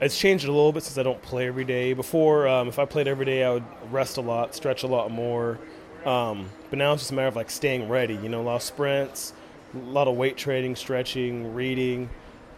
It's 0.02 0.18
changed 0.18 0.46
a 0.46 0.52
little 0.52 0.72
bit 0.72 0.84
since 0.84 0.98
I 0.98 1.04
don't 1.04 1.22
play 1.22 1.48
every 1.48 1.64
day. 1.64 1.94
Before, 1.94 2.48
um, 2.48 2.68
if 2.68 2.80
I 2.80 2.86
played 2.86 3.08
every 3.08 3.26
day, 3.26 3.44
I 3.44 3.54
would 3.54 3.64
rest 3.92 4.18
a 4.18 4.22
lot, 4.22 4.56
stretch 4.56 4.82
a 4.82 4.88
lot 4.88 5.12
more. 5.12 5.60
Um, 6.06 6.50
but 6.72 6.80
now 6.80 6.94
it's 6.94 7.04
just 7.04 7.12
a 7.12 7.16
matter 7.16 7.28
of 7.28 7.36
like 7.36 7.52
staying 7.52 7.88
ready. 7.88 8.16
You 8.16 8.28
know, 8.28 8.42
a 8.42 8.44
lot 8.44 8.56
of 8.56 8.64
sprints, 8.64 9.34
a 9.76 9.78
lot 9.78 10.08
of 10.08 10.16
weight 10.16 10.38
training, 10.38 10.76
stretching, 10.76 11.54
reading, 11.54 12.10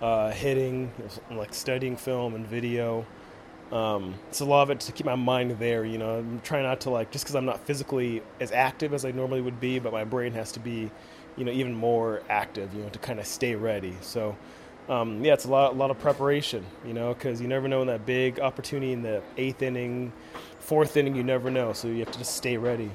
uh, 0.01 0.31
hitting, 0.31 0.89
like 1.29 1.53
studying 1.53 1.97
film 1.97 2.33
and 2.33 2.47
video. 2.47 3.05
Um, 3.73 4.15
it's 4.29 4.39
a 4.39 4.45
lot 4.45 4.63
of 4.63 4.69
it 4.69 4.79
to 4.81 4.93
keep 4.93 5.05
my 5.05 5.15
mind 5.15 5.51
there. 5.59 5.83
You 5.83 5.97
know, 5.97 6.19
I'm 6.19 6.39
trying 6.41 6.63
not 6.63 6.79
to 6.81 6.91
like 6.91 7.11
just 7.11 7.25
because 7.25 7.35
I'm 7.35 7.45
not 7.45 7.59
physically 7.65 8.23
as 8.39 8.53
active 8.53 8.93
as 8.93 9.03
I 9.03 9.11
normally 9.11 9.41
would 9.41 9.59
be, 9.59 9.79
but 9.79 9.91
my 9.91 10.05
brain 10.05 10.31
has 10.33 10.53
to 10.53 10.61
be, 10.61 10.89
you 11.35 11.43
know, 11.43 11.51
even 11.51 11.75
more 11.75 12.23
active. 12.29 12.73
You 12.73 12.83
know, 12.83 12.89
to 12.89 12.99
kind 12.99 13.19
of 13.19 13.27
stay 13.27 13.55
ready. 13.55 13.95
So. 13.99 14.37
Um, 14.89 15.23
yeah, 15.23 15.33
it's 15.33 15.45
a 15.45 15.49
lot, 15.49 15.73
a 15.73 15.75
lot 15.75 15.91
of 15.91 15.99
preparation, 15.99 16.65
you 16.85 16.93
know, 16.93 17.13
because 17.13 17.39
you 17.39 17.47
never 17.47 17.67
know 17.67 17.81
in 17.81 17.87
that 17.87 18.05
big 18.05 18.39
opportunity 18.39 18.91
in 18.91 19.01
the 19.01 19.21
eighth 19.37 19.61
inning, 19.61 20.11
fourth 20.59 20.97
inning, 20.97 21.15
you 21.15 21.23
never 21.23 21.49
know. 21.49 21.71
So 21.73 21.87
you 21.87 21.99
have 21.99 22.11
to 22.11 22.19
just 22.19 22.35
stay 22.35 22.57
ready. 22.57 22.91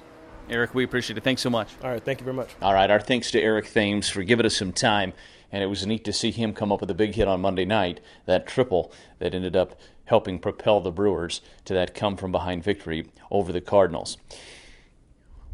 Eric, 0.51 0.75
we 0.75 0.85
appreciate 0.85 1.17
it. 1.17 1.25
Thanks 1.25 1.43
so 1.43 1.51
much. 1.51 1.71
All 1.83 1.91
right, 1.91 2.03
thank 2.03 2.21
you 2.21 2.25
very 2.25 2.37
much. 2.37 2.51
All 2.63 2.75
right, 2.75 2.91
our 2.91 3.01
thanks 3.01 3.31
to 3.33 3.41
Eric 3.41 3.71
Thames 3.71 4.09
for 4.09 4.23
giving 4.23 4.47
us 4.47 4.57
some 4.57 4.73
time, 4.73 5.13
and 5.53 5.63
it 5.63 5.67
was 5.67 5.87
neat 5.87 6.05
to 6.05 6.13
see 6.13 6.31
him 6.31 6.53
come 6.55 6.73
up 6.73 6.81
with 6.81 6.91
a 6.91 6.95
big 6.95 7.15
hit 7.15 7.29
on 7.29 7.41
Monday 7.41 7.65
night, 7.65 8.01
that 8.27 8.47
triple 8.47 8.93
that 9.19 9.35
ended 9.35 9.57
up 9.57 9.79
helping 10.07 10.39
propel 10.39 10.81
the 10.81 10.91
Brewers 10.91 11.43
to 11.67 11.75
that 11.75 11.95
come 11.95 12.17
from 12.17 12.33
behind 12.33 12.65
victory 12.65 13.11
over 13.31 13.53
the 13.53 13.61
Cardinals. 13.61 14.17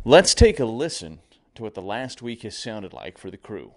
Let's 0.04 0.34
take 0.34 0.60
a 0.60 0.64
listen 0.64 1.20
to 1.56 1.62
what 1.62 1.74
the 1.74 1.82
last 1.82 2.22
week 2.22 2.42
has 2.42 2.56
sounded 2.56 2.92
like 2.92 3.18
for 3.18 3.30
the 3.30 3.36
crew. 3.36 3.72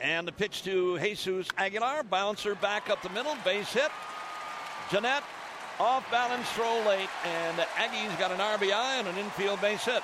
And 0.00 0.26
the 0.26 0.32
pitch 0.32 0.62
to 0.62 0.98
Jesus 0.98 1.48
Aguilar. 1.58 2.04
Bouncer 2.04 2.54
back 2.54 2.88
up 2.88 3.02
the 3.02 3.10
middle. 3.10 3.36
Base 3.44 3.72
hit. 3.72 3.90
Gennett 4.90 5.22
off 5.78 6.08
balance 6.10 6.48
throw 6.52 6.82
late. 6.86 7.08
And 7.24 7.58
Aggies 7.76 8.18
got 8.18 8.30
an 8.32 8.38
RBI 8.38 8.98
and 8.98 9.08
an 9.08 9.16
infield 9.18 9.60
base 9.60 9.84
hit. 9.84 10.02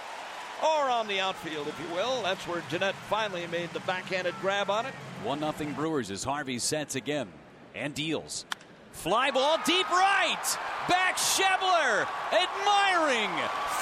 Or 0.62 0.88
on 0.88 1.06
the 1.06 1.20
outfield, 1.20 1.68
if 1.68 1.78
you 1.80 1.94
will. 1.94 2.22
That's 2.22 2.46
where 2.46 2.62
Gennett 2.70 2.94
finally 3.08 3.46
made 3.46 3.70
the 3.70 3.80
backhanded 3.80 4.34
grab 4.40 4.70
on 4.70 4.86
it. 4.86 4.94
1 5.24 5.40
0 5.40 5.72
Brewers 5.74 6.10
as 6.10 6.24
Harvey 6.24 6.58
sets 6.58 6.94
again 6.94 7.28
and 7.74 7.94
deals. 7.94 8.44
Fly 8.92 9.30
ball 9.30 9.58
deep 9.64 9.88
right. 9.90 10.58
Back 10.88 11.16
Schebler. 11.16 12.06
Admiring. 12.32 13.30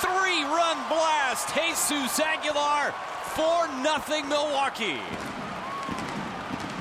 Three 0.01 0.43
run 0.45 0.77
blast. 0.89 1.55
Jesus 1.55 2.19
Aguilar. 2.21 2.93
4 3.35 3.67
0 3.83 4.29
Milwaukee. 4.29 5.34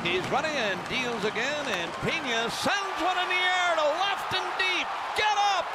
He's 0.04 0.30
running 0.30 0.52
and 0.52 0.80
deals 0.90 1.24
again, 1.24 1.66
and 1.66 1.90
Piña 2.04 2.52
sends 2.52 3.00
one 3.00 3.18
in 3.24 3.28
the 3.30 3.40
air 3.40 3.72
to 3.80 3.88
left 4.04 4.36
and 4.36 4.44
deep. 4.60 4.88
Get 5.16 5.38
up! 5.56 5.66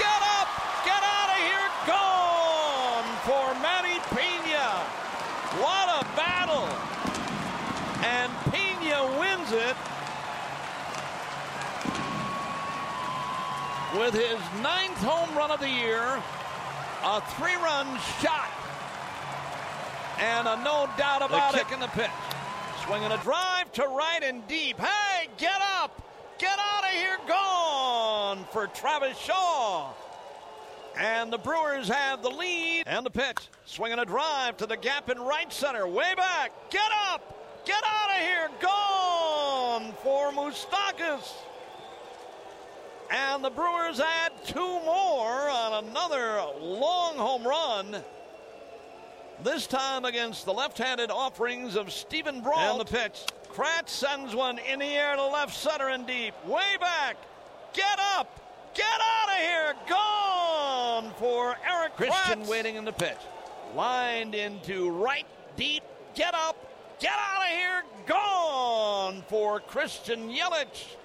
Get 0.00 0.20
up! 0.40 0.48
Get 0.88 1.02
out 1.04 1.28
of 1.28 1.40
here! 1.44 1.68
Gone 1.84 3.08
for 3.28 3.52
Manny 3.60 4.00
Piña. 4.08 4.80
What 5.60 6.00
a 6.00 6.04
battle! 6.16 6.64
And 8.02 8.32
Piña 8.48 9.04
wins 9.20 9.52
it 9.52 9.76
with 13.98 14.14
his 14.14 14.40
ninth 14.62 15.02
home 15.02 15.36
run 15.36 15.50
of 15.50 15.60
the 15.60 15.68
year, 15.68 16.22
a 17.04 17.20
three-run 17.36 17.86
shot, 18.22 18.48
and 20.18 20.48
a 20.48 20.56
no 20.64 20.88
doubt 20.96 21.20
about 21.20 21.54
it 21.54 21.70
in 21.70 21.80
the 21.80 21.88
pitch. 21.88 22.10
Swinging 22.84 23.12
a 23.12 23.18
drive 23.18 23.57
to 23.78 23.86
right 23.86 24.24
and 24.24 24.44
deep. 24.48 24.76
Hey, 24.76 25.28
get 25.36 25.60
up! 25.80 26.02
Get 26.38 26.58
out 26.58 26.82
of 26.82 26.90
here! 26.90 27.16
Gone 27.28 28.44
for 28.50 28.66
Travis 28.66 29.16
Shaw. 29.16 29.92
And 30.96 31.32
the 31.32 31.38
Brewers 31.38 31.86
have 31.86 32.20
the 32.20 32.28
lead. 32.28 32.82
And 32.88 33.06
the 33.06 33.10
pitch. 33.10 33.36
Swinging 33.66 34.00
a 34.00 34.04
drive 34.04 34.56
to 34.56 34.66
the 34.66 34.76
gap 34.76 35.10
in 35.10 35.20
right 35.20 35.52
center. 35.52 35.86
Way 35.86 36.12
back. 36.16 36.50
Get 36.70 36.90
up! 37.12 37.62
Get 37.64 37.80
out 37.84 38.10
of 38.10 38.26
here! 38.26 38.48
Gone 38.60 39.92
for 40.02 40.32
Moustakas. 40.32 41.32
And 43.12 43.44
the 43.44 43.50
Brewers 43.50 44.00
add 44.00 44.32
two 44.44 44.58
more 44.58 45.48
on 45.48 45.84
another 45.84 46.42
long 46.60 47.16
home 47.16 47.46
run. 47.46 48.02
This 49.42 49.68
time 49.68 50.04
against 50.04 50.44
the 50.44 50.52
left-handed 50.52 51.10
offerings 51.10 51.76
of 51.76 51.92
Steven 51.92 52.40
Brault. 52.40 52.58
And 52.58 52.80
the 52.80 52.84
pitch. 52.84 53.24
Kratz 53.52 53.88
sends 53.88 54.34
one 54.34 54.58
in 54.58 54.80
the 54.80 54.86
air 54.86 55.14
to 55.14 55.26
left 55.26 55.56
center 55.56 55.88
and 55.88 56.06
deep. 56.06 56.34
Way 56.44 56.76
back. 56.80 57.16
Get 57.72 57.98
up. 58.16 58.40
Get 58.74 58.86
out 58.86 59.28
of 59.28 59.36
here. 59.36 59.74
Gone 59.88 61.12
for 61.18 61.56
Erik 61.68 61.94
Christian 61.96 62.40
Kratz. 62.42 62.48
waiting 62.48 62.74
in 62.76 62.84
the 62.84 62.92
pitch. 62.92 63.16
Lined 63.76 64.34
into 64.34 64.90
right 64.90 65.26
deep. 65.56 65.84
Get 66.14 66.34
up. 66.34 66.56
Get 66.98 67.12
out 67.12 67.42
of 67.42 67.48
here. 67.48 67.82
Gone 68.06 69.22
for 69.28 69.60
Christian 69.60 70.30
Yelich. 70.30 70.96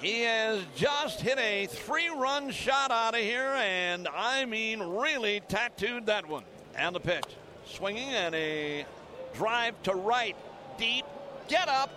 He 0.00 0.22
has 0.22 0.62
just 0.76 1.20
hit 1.20 1.38
a 1.38 1.66
three 1.66 2.08
run 2.08 2.52
shot 2.52 2.92
out 2.92 3.14
of 3.14 3.20
here, 3.20 3.52
and 3.56 4.06
I 4.06 4.44
mean, 4.44 4.80
really 4.80 5.40
tattooed 5.48 6.06
that 6.06 6.28
one. 6.28 6.44
And 6.78 6.94
the 6.94 7.00
pitch. 7.00 7.26
Swinging 7.66 8.08
and 8.08 8.34
a 8.34 8.86
drive 9.34 9.80
to 9.82 9.92
right. 9.92 10.36
Deep. 10.78 11.04
Get 11.48 11.68
up. 11.68 11.90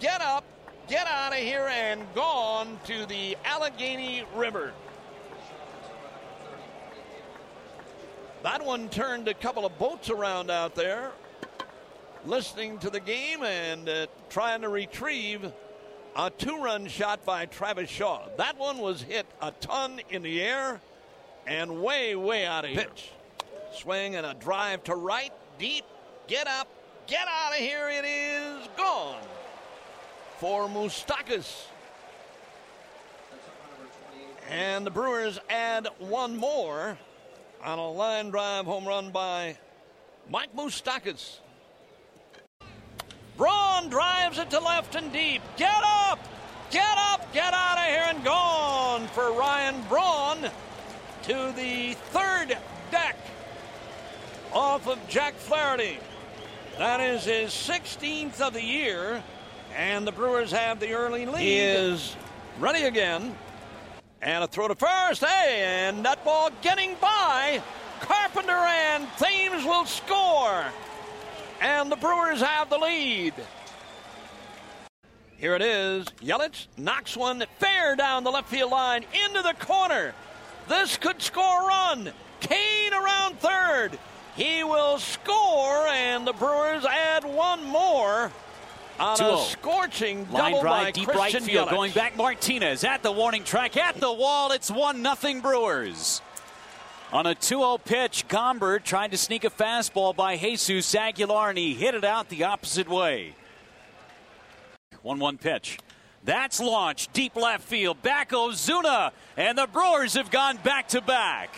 Get 0.00 0.20
up. 0.20 0.44
Get 0.88 1.06
out 1.06 1.32
of 1.32 1.38
here 1.38 1.68
and 1.70 2.02
gone 2.14 2.78
to 2.84 3.06
the 3.06 3.36
Allegheny 3.44 4.24
River. 4.34 4.72
That 8.42 8.64
one 8.64 8.90
turned 8.90 9.28
a 9.28 9.34
couple 9.34 9.64
of 9.64 9.78
boats 9.78 10.10
around 10.10 10.50
out 10.50 10.74
there, 10.74 11.12
listening 12.26 12.78
to 12.80 12.90
the 12.90 13.00
game 13.00 13.42
and 13.42 13.88
uh, 13.88 14.06
trying 14.28 14.60
to 14.60 14.68
retrieve 14.68 15.50
a 16.16 16.30
two 16.30 16.62
run 16.62 16.86
shot 16.86 17.24
by 17.24 17.46
Travis 17.46 17.88
Shaw. 17.88 18.28
That 18.36 18.58
one 18.58 18.78
was 18.78 19.00
hit 19.00 19.24
a 19.40 19.50
ton 19.50 20.00
in 20.10 20.22
the 20.22 20.42
air 20.42 20.80
and 21.46 21.82
way, 21.82 22.14
way 22.14 22.44
out 22.44 22.64
of 22.64 22.70
here. 22.70 22.86
Swing 23.74 24.14
and 24.16 24.24
a 24.24 24.34
drive 24.34 24.84
to 24.84 24.94
right, 24.94 25.32
deep. 25.58 25.84
Get 26.26 26.46
up, 26.46 26.68
get 27.06 27.26
out 27.28 27.52
of 27.52 27.58
here. 27.58 27.88
It 27.90 28.04
is 28.04 28.68
gone 28.76 29.22
for 30.38 30.68
Moustakas. 30.68 31.66
And 34.50 34.86
the 34.86 34.90
Brewers 34.90 35.40
add 35.48 35.88
one 35.98 36.36
more 36.36 36.96
on 37.62 37.78
a 37.78 37.90
line 37.90 38.30
drive 38.30 38.66
home 38.66 38.86
run 38.86 39.10
by 39.10 39.56
Mike 40.30 40.54
Moustakas. 40.54 41.38
Braun 43.36 43.88
drives 43.88 44.38
it 44.38 44.50
to 44.50 44.60
left 44.60 44.94
and 44.94 45.12
deep. 45.12 45.42
Get 45.56 45.82
up! 45.84 46.20
Get 46.70 46.96
up! 46.96 47.32
Get 47.32 47.52
out 47.52 47.78
of 47.78 47.84
here 47.84 48.04
and 48.06 48.22
gone 48.22 49.08
for 49.08 49.32
Ryan 49.32 49.82
Braun 49.88 50.50
to 51.24 51.52
the 51.56 51.94
third 52.10 52.56
deck 52.90 53.16
off 54.54 54.86
of 54.86 54.98
Jack 55.08 55.34
Flaherty. 55.34 55.98
That 56.78 57.00
is 57.00 57.24
his 57.24 57.50
16th 57.50 58.40
of 58.40 58.54
the 58.54 58.62
year, 58.62 59.22
and 59.76 60.06
the 60.06 60.12
Brewers 60.12 60.52
have 60.52 60.80
the 60.80 60.92
early 60.92 61.26
lead. 61.26 61.38
He 61.38 61.58
is 61.58 62.16
ready 62.60 62.84
again. 62.84 63.34
And 64.22 64.44
a 64.44 64.46
throw 64.46 64.68
to 64.68 64.74
first. 64.74 65.24
Hey, 65.24 65.62
and 65.64 66.04
that 66.04 66.24
ball 66.24 66.50
getting 66.62 66.96
by. 67.00 67.60
Carpenter 68.00 68.52
and 68.52 69.06
Thames 69.18 69.64
will 69.64 69.84
score. 69.84 70.64
And 71.60 71.90
the 71.90 71.96
Brewers 71.96 72.40
have 72.40 72.70
the 72.70 72.78
lead. 72.78 73.34
Here 75.36 75.54
it 75.54 75.62
is. 75.62 76.06
Yelich 76.22 76.68
knocks 76.76 77.16
one 77.16 77.44
fair 77.58 77.96
down 77.96 78.24
the 78.24 78.30
left 78.30 78.48
field 78.48 78.70
line 78.70 79.04
into 79.26 79.42
the 79.42 79.54
corner. 79.58 80.14
This 80.68 80.96
could 80.96 81.20
score 81.20 81.64
a 81.64 81.66
run. 81.66 82.12
Cain 82.40 82.94
around 82.94 83.38
third. 83.40 83.98
He 84.36 84.64
will 84.64 84.98
score, 84.98 85.86
and 85.86 86.26
the 86.26 86.32
Brewers 86.32 86.84
add 86.84 87.24
one 87.24 87.62
more 87.64 88.32
on 88.98 89.20
a 89.20 89.28
oh. 89.30 89.36
scorching 89.48 90.30
Line 90.30 90.52
double 90.52 90.60
drive, 90.62 90.84
by 90.84 90.90
deep 90.90 91.08
Christian 91.08 91.42
right 91.42 91.50
field, 91.50 91.68
Yelich. 91.68 91.70
going 91.70 91.92
back. 91.92 92.16
Martinez 92.16 92.84
at 92.84 93.02
the 93.02 93.12
warning 93.12 93.44
track, 93.44 93.76
at 93.76 93.96
the 94.00 94.12
wall. 94.12 94.52
It's 94.52 94.70
one 94.70 95.02
nothing 95.02 95.40
Brewers. 95.40 96.20
On 97.12 97.26
a 97.26 97.34
2-0 97.34 97.84
pitch, 97.84 98.26
Gomber 98.26 98.82
tried 98.82 99.12
to 99.12 99.16
sneak 99.16 99.44
a 99.44 99.50
fastball 99.50 100.16
by 100.16 100.36
Jesus 100.36 100.94
Aguilar, 100.96 101.50
and 101.50 101.58
he 101.58 101.74
hit 101.74 101.94
it 101.94 102.04
out 102.04 102.28
the 102.28 102.42
opposite 102.42 102.88
way. 102.88 103.34
1-1 105.04 105.40
pitch. 105.40 105.78
That's 106.24 106.58
launched 106.58 107.12
deep 107.12 107.36
left 107.36 107.62
field. 107.62 108.02
Back 108.02 108.30
Ozuna, 108.30 109.12
and 109.36 109.56
the 109.56 109.68
Brewers 109.68 110.14
have 110.14 110.30
gone 110.30 110.56
back 110.56 110.88
to 110.88 111.00
back. 111.00 111.54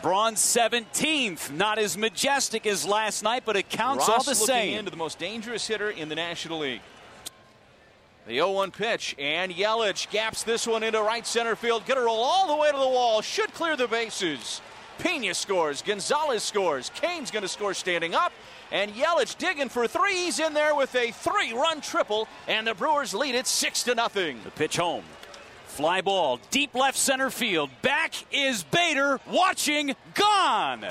Braun 0.00 0.34
17th, 0.34 1.52
not 1.52 1.78
as 1.78 1.98
majestic 1.98 2.66
as 2.66 2.86
last 2.86 3.22
night, 3.22 3.42
but 3.44 3.56
it 3.56 3.68
counts 3.68 4.08
Ross 4.08 4.08
all 4.08 4.34
the 4.34 4.40
looking 4.40 4.46
same. 4.46 4.78
into 4.78 4.90
the 4.90 4.96
most 4.96 5.18
dangerous 5.18 5.66
hitter 5.66 5.90
in 5.90 6.08
the 6.08 6.14
National 6.14 6.60
League. 6.60 6.80
The 8.26 8.34
0 8.34 8.52
1 8.52 8.70
pitch, 8.70 9.14
and 9.18 9.52
Yelich 9.52 10.08
gaps 10.10 10.44
this 10.44 10.66
one 10.66 10.82
into 10.82 11.02
right 11.02 11.26
center 11.26 11.56
field. 11.56 11.84
Gonna 11.86 12.02
roll 12.02 12.22
all 12.22 12.46
the 12.46 12.56
way 12.56 12.70
to 12.70 12.78
the 12.78 12.88
wall. 12.88 13.20
Should 13.20 13.52
clear 13.52 13.76
the 13.76 13.88
bases. 13.88 14.60
Piña 14.98 15.34
scores. 15.34 15.82
Gonzalez 15.82 16.42
scores. 16.42 16.90
Cain's 16.94 17.30
gonna 17.30 17.48
score 17.48 17.74
standing 17.74 18.14
up. 18.14 18.32
And 18.70 18.92
Yelich 18.94 19.36
digging 19.36 19.68
for 19.68 19.86
three. 19.86 20.14
He's 20.14 20.38
in 20.38 20.54
there 20.54 20.74
with 20.74 20.94
a 20.94 21.10
three 21.10 21.52
run 21.52 21.80
triple, 21.80 22.28
and 22.46 22.66
the 22.66 22.74
Brewers 22.74 23.12
lead 23.12 23.34
it 23.34 23.46
6 23.46 23.82
to 23.82 23.94
nothing. 23.94 24.40
The 24.44 24.50
pitch 24.52 24.76
home. 24.76 25.04
Fly 25.72 26.02
ball, 26.02 26.38
deep 26.50 26.74
left 26.74 26.98
center 26.98 27.30
field. 27.30 27.70
Back 27.80 28.12
is 28.30 28.62
Bader, 28.62 29.18
watching, 29.26 29.96
gone. 30.12 30.84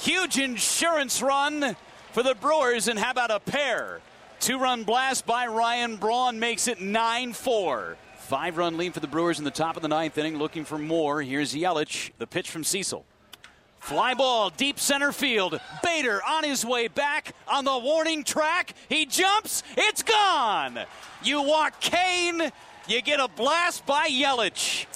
Huge 0.00 0.40
insurance 0.40 1.22
run 1.22 1.76
for 2.10 2.24
the 2.24 2.34
Brewers, 2.34 2.88
and 2.88 2.98
how 2.98 3.12
about 3.12 3.30
a 3.30 3.38
pair? 3.38 4.00
Two 4.40 4.58
run 4.58 4.82
blast 4.82 5.24
by 5.24 5.46
Ryan 5.46 5.94
Braun 5.94 6.40
makes 6.40 6.66
it 6.66 6.80
9 6.80 7.32
4. 7.32 7.96
Five 8.16 8.56
run 8.56 8.76
lead 8.76 8.92
for 8.92 8.98
the 8.98 9.06
Brewers 9.06 9.38
in 9.38 9.44
the 9.44 9.52
top 9.52 9.76
of 9.76 9.82
the 9.82 9.88
ninth 9.88 10.18
inning, 10.18 10.36
looking 10.36 10.64
for 10.64 10.78
more. 10.78 11.22
Here's 11.22 11.54
Yelich, 11.54 12.10
the 12.18 12.26
pitch 12.26 12.50
from 12.50 12.64
Cecil. 12.64 13.04
Fly 13.78 14.14
ball, 14.14 14.50
deep 14.50 14.80
center 14.80 15.12
field. 15.12 15.60
Bader 15.80 16.20
on 16.26 16.42
his 16.42 16.64
way 16.64 16.88
back 16.88 17.36
on 17.46 17.64
the 17.64 17.78
warning 17.78 18.24
track. 18.24 18.74
He 18.88 19.06
jumps, 19.06 19.62
it's 19.76 20.02
gone. 20.02 20.80
You 21.22 21.40
walk 21.42 21.80
Cain, 21.80 22.50
you 22.88 23.02
get 23.02 23.20
a 23.20 23.28
blast 23.28 23.86
by 23.86 24.08
Yelich. 24.08 24.86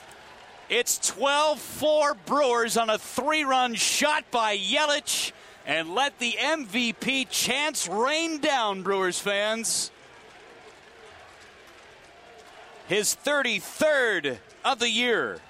It's 0.69 0.99
12 1.09 1.59
4 1.59 2.15
Brewers 2.27 2.77
on 2.77 2.91
a 2.91 2.99
three 2.99 3.45
run 3.45 3.75
shot 3.75 4.31
by 4.31 4.57
Yelich 4.57 5.33
and 5.67 5.95
let 5.95 6.19
the 6.19 6.33
MVP 6.33 7.29
chance 7.31 7.89
rain 7.89 8.41
down, 8.41 8.83
Brewers 8.83 9.19
fans. 9.19 9.91
His 12.89 13.17
33rd 13.25 14.39
of 14.65 14.79
the 14.79 14.91
year. 14.91 15.41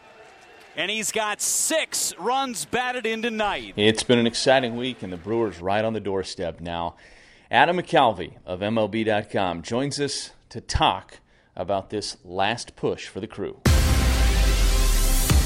And 0.77 0.91
he's 0.91 1.11
got 1.11 1.41
six 1.41 2.17
runs 2.19 2.65
batted 2.65 3.07
in 3.07 3.23
tonight. 3.23 3.75
It's 3.77 4.05
been 4.05 4.19
an 4.19 4.27
exciting 4.27 4.77
week, 4.77 5.03
and 5.03 5.13
the 5.13 5.17
Brewers 5.17 5.61
right 5.61 5.85
on 5.85 5.93
the 5.93 6.01
doorstep 6.01 6.61
now. 6.61 6.95
Adam 7.51 7.79
McCalvy 7.79 8.35
of 8.47 8.61
MLB.com 8.61 9.63
joins 9.63 9.99
us 9.99 10.31
to 10.51 10.61
talk 10.61 11.19
about 11.59 11.91
this 11.91 12.17
last 12.25 12.77
push 12.77 13.09
for 13.09 13.21
the 13.21 13.27
crew. 13.27 13.61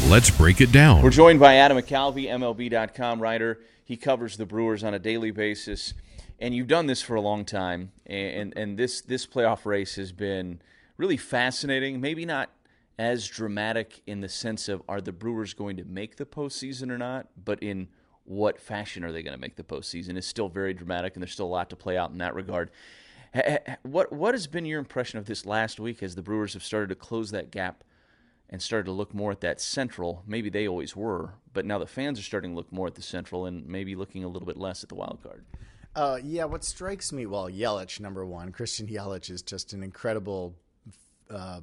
Let's 0.09 0.31
break 0.31 0.61
it 0.61 0.71
down. 0.71 1.03
We're 1.03 1.11
joined 1.11 1.41
by 1.41 1.57
Adam 1.57 1.79
McCalvy, 1.79 2.27
MLB.com 2.29 3.21
writer. 3.21 3.61
He 3.85 3.97
covers 3.97 4.37
the 4.37 4.47
Brewers 4.47 4.85
on 4.85 4.95
a 4.95 4.99
daily 4.99 5.31
basis, 5.31 5.95
and 6.39 6.55
you've 6.55 6.69
done 6.69 6.87
this 6.87 7.03
for 7.03 7.15
a 7.15 7.21
long 7.21 7.45
time. 7.45 7.93
And 8.07 8.53
and 8.57 8.79
this 8.79 9.01
this 9.01 9.27
playoff 9.27 9.65
race 9.65 9.97
has 9.97 10.13
been 10.13 10.61
really 10.97 11.17
fascinating. 11.17 12.01
Maybe 12.01 12.27
not 12.27 12.51
as 12.99 13.27
dramatic 13.27 14.03
in 14.07 14.21
the 14.21 14.29
sense 14.29 14.69
of 14.69 14.83
are 14.89 15.01
the 15.01 15.13
Brewers 15.13 15.55
going 15.55 15.77
to 15.79 15.85
make 15.85 16.17
the 16.17 16.27
postseason 16.27 16.91
or 16.91 16.99
not, 16.99 17.29
but 17.43 17.63
in 17.63 17.89
what 18.25 18.61
fashion 18.61 19.03
are 19.05 19.13
they 19.13 19.23
going 19.23 19.35
to 19.35 19.41
make 19.41 19.57
the 19.57 19.65
postseason 19.65 20.17
is 20.17 20.27
still 20.27 20.49
very 20.49 20.75
dramatic, 20.75 21.15
and 21.15 21.23
there's 21.23 21.33
still 21.33 21.47
a 21.47 21.49
lot 21.49 21.71
to 21.71 21.77
play 21.77 21.97
out 21.97 22.11
in 22.11 22.19
that 22.19 22.35
regard. 22.35 22.71
What 23.83 24.13
what 24.13 24.35
has 24.35 24.47
been 24.47 24.67
your 24.67 24.79
impression 24.79 25.19
of 25.19 25.27
this 25.27 25.47
last 25.47 25.81
week 25.81 26.03
as 26.03 26.15
the 26.15 26.23
Brewers 26.23 26.53
have 26.53 26.63
started 26.63 26.89
to 26.89 26.95
close 26.95 27.31
that 27.31 27.51
gap 27.51 27.83
and 28.51 28.61
started 28.61 28.85
to 28.85 28.93
look 28.93 29.15
more 29.15 29.33
at 29.33 29.41
that 29.41 29.61
central? 29.61 30.23
Maybe 30.27 30.51
they 30.51 30.69
always 30.69 30.95
were, 30.95 31.35
but 31.55 31.65
now 31.65 31.79
the 31.79 31.87
fans 31.87 32.19
are 32.19 32.25
starting 32.25 32.53
to 32.53 32.57
look 32.57 32.71
more 32.71 32.87
at 32.87 32.95
the 32.95 33.03
central 33.03 33.47
and 33.47 33.67
maybe 33.67 33.95
looking 33.95 34.25
a 34.25 34.29
little 34.29 34.47
bit 34.47 34.59
less 34.59 34.83
at 34.83 34.91
the 34.91 34.95
wild 34.95 35.21
card. 35.23 35.45
Uh, 35.95 36.19
yeah, 36.23 36.45
what 36.45 36.65
strikes 36.65 37.13
me, 37.13 37.27
well, 37.27 37.51
Yelich, 37.51 38.01
number 38.01 38.25
one, 38.25 38.51
Christian 38.51 38.87
Yelich 38.87 39.31
is 39.31 39.43
just 39.43 39.75
an 39.75 39.83
incredible 39.83 40.55
uh, 41.29 41.61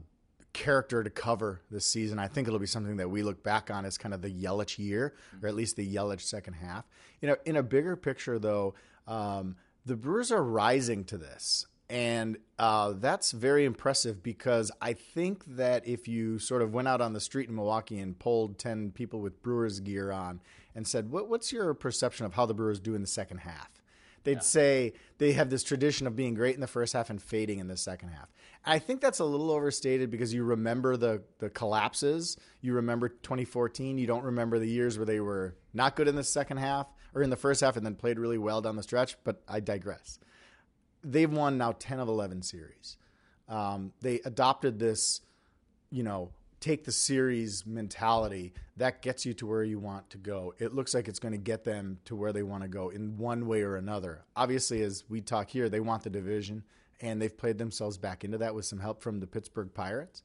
character 0.53 1.03
to 1.03 1.09
cover 1.09 1.61
this 1.71 1.85
season. 1.85 2.19
I 2.19 2.27
think 2.27 2.47
it'll 2.47 2.59
be 2.59 2.67
something 2.67 2.97
that 2.97 3.09
we 3.09 3.23
look 3.23 3.43
back 3.43 3.71
on 3.71 3.85
as 3.85 3.97
kind 3.97 4.13
of 4.13 4.21
the 4.21 4.29
Yelich 4.29 4.77
year, 4.77 5.15
or 5.41 5.49
at 5.49 5.55
least 5.55 5.77
the 5.77 5.95
Yelich 5.95 6.21
second 6.21 6.53
half. 6.53 6.85
You 7.21 7.29
know, 7.29 7.37
in 7.45 7.55
a 7.55 7.63
bigger 7.63 7.95
picture, 7.95 8.37
though, 8.37 8.75
um, 9.07 9.55
the 9.89 9.95
Brewers 9.95 10.31
are 10.31 10.43
rising 10.43 11.03
to 11.05 11.17
this. 11.17 11.65
And 11.89 12.37
uh, 12.59 12.93
that's 12.95 13.31
very 13.31 13.65
impressive 13.65 14.21
because 14.21 14.71
I 14.79 14.93
think 14.93 15.43
that 15.55 15.87
if 15.87 16.07
you 16.07 16.37
sort 16.37 16.61
of 16.61 16.71
went 16.71 16.87
out 16.87 17.01
on 17.01 17.13
the 17.13 17.19
street 17.19 17.49
in 17.49 17.55
Milwaukee 17.55 17.97
and 17.97 18.17
polled 18.17 18.59
10 18.59 18.91
people 18.91 19.19
with 19.19 19.41
Brewers 19.41 19.79
gear 19.79 20.11
on 20.11 20.41
and 20.75 20.87
said, 20.87 21.09
what, 21.09 21.27
What's 21.27 21.51
your 21.51 21.73
perception 21.73 22.27
of 22.27 22.35
how 22.35 22.45
the 22.45 22.53
Brewers 22.53 22.79
do 22.79 22.93
in 22.93 23.01
the 23.01 23.07
second 23.07 23.39
half? 23.39 23.69
They'd 24.23 24.33
yeah. 24.33 24.39
say 24.41 24.93
they 25.17 25.31
have 25.31 25.49
this 25.49 25.63
tradition 25.63 26.05
of 26.05 26.15
being 26.15 26.35
great 26.35 26.53
in 26.53 26.61
the 26.61 26.67
first 26.67 26.93
half 26.93 27.09
and 27.09 27.19
fading 27.19 27.57
in 27.57 27.67
the 27.67 27.77
second 27.77 28.09
half. 28.09 28.27
I 28.63 28.77
think 28.77 29.01
that's 29.01 29.19
a 29.19 29.25
little 29.25 29.49
overstated 29.49 30.11
because 30.11 30.33
you 30.33 30.43
remember 30.43 30.97
the 30.97 31.23
the 31.39 31.49
collapses. 31.49 32.35
You 32.59 32.73
remember 32.73 33.07
2014. 33.07 33.97
You 33.97 34.05
don't 34.05 34.25
remember 34.25 34.59
the 34.59 34.67
years 34.67 34.97
where 34.97 35.05
they 35.05 35.21
were 35.21 35.55
not 35.73 35.95
good 35.95 36.09
in 36.09 36.15
the 36.15 36.23
second 36.25 36.57
half 36.57 36.87
or 37.13 37.23
in 37.23 37.29
the 37.29 37.35
first 37.35 37.61
half 37.61 37.77
and 37.77 37.85
then 37.85 37.95
played 37.95 38.19
really 38.19 38.37
well 38.37 38.61
down 38.61 38.75
the 38.75 38.83
stretch. 38.83 39.17
But 39.23 39.41
I 39.47 39.59
digress 39.59 40.19
they've 41.03 41.31
won 41.31 41.57
now 41.57 41.73
10 41.77 41.99
of 41.99 42.07
11 42.07 42.41
series. 42.41 42.97
Um, 43.47 43.93
they 44.01 44.19
adopted 44.25 44.79
this, 44.79 45.21
you 45.89 46.03
know, 46.03 46.31
take 46.59 46.83
the 46.83 46.91
series 46.91 47.65
mentality 47.65 48.53
that 48.77 49.01
gets 49.01 49.25
you 49.25 49.33
to 49.33 49.47
where 49.47 49.63
you 49.63 49.79
want 49.79 50.09
to 50.09 50.17
go. 50.17 50.53
It 50.59 50.73
looks 50.73 50.93
like 50.93 51.07
it's 51.07 51.19
going 51.19 51.31
to 51.31 51.37
get 51.37 51.63
them 51.63 51.99
to 52.05 52.15
where 52.15 52.33
they 52.33 52.43
want 52.43 52.63
to 52.63 52.69
go 52.69 52.89
in 52.89 53.17
one 53.17 53.47
way 53.47 53.61
or 53.61 53.77
another. 53.77 54.23
Obviously, 54.35 54.81
as 54.81 55.05
we 55.09 55.21
talk 55.21 55.49
here, 55.49 55.69
they 55.69 55.79
want 55.79 56.03
the 56.03 56.09
division, 56.09 56.63
and 56.99 57.21
they've 57.21 57.35
played 57.35 57.57
themselves 57.57 57.97
back 57.97 58.23
into 58.23 58.37
that 58.39 58.53
with 58.53 58.65
some 58.65 58.79
help 58.79 59.01
from 59.01 59.19
the 59.19 59.27
Pittsburgh 59.27 59.73
Pirates. 59.73 60.21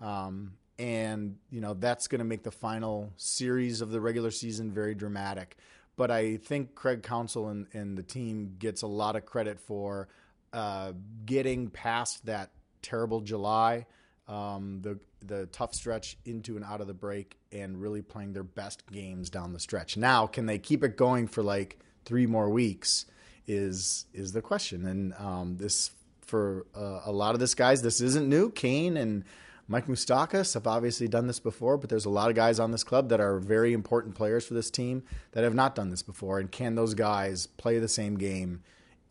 Um, 0.00 0.52
and 0.78 1.36
you 1.50 1.62
know 1.62 1.72
that's 1.72 2.06
going 2.06 2.18
to 2.18 2.24
make 2.24 2.42
the 2.42 2.50
final 2.50 3.10
series 3.16 3.80
of 3.80 3.90
the 3.90 4.00
regular 4.00 4.30
season 4.30 4.70
very 4.70 4.94
dramatic. 4.94 5.56
But 5.96 6.10
I 6.10 6.36
think 6.36 6.74
Craig 6.74 7.02
Counsell 7.02 7.48
and, 7.48 7.66
and 7.72 7.96
the 7.96 8.02
team 8.02 8.56
gets 8.58 8.82
a 8.82 8.86
lot 8.86 9.16
of 9.16 9.24
credit 9.24 9.58
for 9.58 10.08
uh, 10.52 10.92
getting 11.24 11.70
past 11.70 12.26
that 12.26 12.50
terrible 12.82 13.20
July, 13.20 13.86
um, 14.28 14.80
the 14.82 14.98
the 15.24 15.46
tough 15.46 15.74
stretch 15.74 16.16
into 16.24 16.56
and 16.56 16.64
out 16.64 16.80
of 16.80 16.86
the 16.86 16.94
break, 16.94 17.38
and 17.50 17.80
really 17.80 18.02
playing 18.02 18.32
their 18.32 18.44
best 18.44 18.86
games 18.92 19.30
down 19.30 19.52
the 19.52 19.58
stretch. 19.58 19.96
Now, 19.96 20.26
can 20.26 20.46
they 20.46 20.58
keep 20.58 20.84
it 20.84 20.96
going 20.96 21.26
for 21.26 21.42
like 21.42 21.78
three 22.04 22.26
more 22.26 22.50
weeks? 22.50 23.06
Is 23.46 24.06
is 24.12 24.32
the 24.32 24.42
question? 24.42 24.86
And 24.86 25.14
um, 25.14 25.56
this 25.56 25.90
for 26.20 26.66
uh, 26.76 27.00
a 27.04 27.12
lot 27.12 27.34
of 27.34 27.40
this 27.40 27.54
guys, 27.54 27.82
this 27.82 28.00
isn't 28.00 28.28
new. 28.28 28.50
Cain 28.50 28.96
and 28.96 29.24
Mike 29.68 29.86
Moustakas 29.86 30.54
have 30.54 30.66
obviously 30.66 31.08
done 31.08 31.26
this 31.26 31.40
before, 31.40 31.76
but 31.76 31.90
there's 31.90 32.04
a 32.04 32.10
lot 32.10 32.30
of 32.30 32.36
guys 32.36 32.60
on 32.60 32.70
this 32.70 32.84
club 32.84 33.08
that 33.08 33.20
are 33.20 33.40
very 33.40 33.72
important 33.72 34.14
players 34.14 34.46
for 34.46 34.54
this 34.54 34.70
team 34.70 35.02
that 35.32 35.42
have 35.42 35.54
not 35.54 35.74
done 35.74 35.90
this 35.90 36.02
before. 36.02 36.38
And 36.38 36.50
can 36.50 36.76
those 36.76 36.94
guys 36.94 37.46
play 37.46 37.78
the 37.78 37.88
same 37.88 38.16
game 38.16 38.62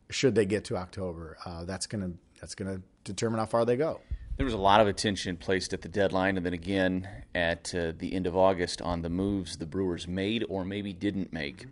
should 0.09 0.35
they 0.35 0.45
get 0.45 0.63
to 0.65 0.77
October? 0.77 1.37
Uh, 1.45 1.65
that's 1.65 1.87
gonna 1.87 2.11
that's 2.39 2.55
gonna 2.55 2.81
determine 3.03 3.39
how 3.39 3.45
far 3.45 3.65
they 3.65 3.75
go. 3.75 3.99
There 4.37 4.45
was 4.45 4.53
a 4.53 4.57
lot 4.57 4.81
of 4.81 4.87
attention 4.87 5.37
placed 5.37 5.73
at 5.73 5.81
the 5.81 5.89
deadline, 5.89 6.37
and 6.37 6.45
then 6.45 6.53
again 6.53 7.07
at 7.33 7.73
uh, 7.73 7.93
the 7.97 8.13
end 8.13 8.27
of 8.27 8.35
August 8.35 8.81
on 8.81 9.01
the 9.01 9.09
moves 9.09 9.57
the 9.57 9.65
Brewers 9.65 10.07
made 10.07 10.45
or 10.47 10.63
maybe 10.63 10.93
didn't 10.93 11.33
make. 11.33 11.67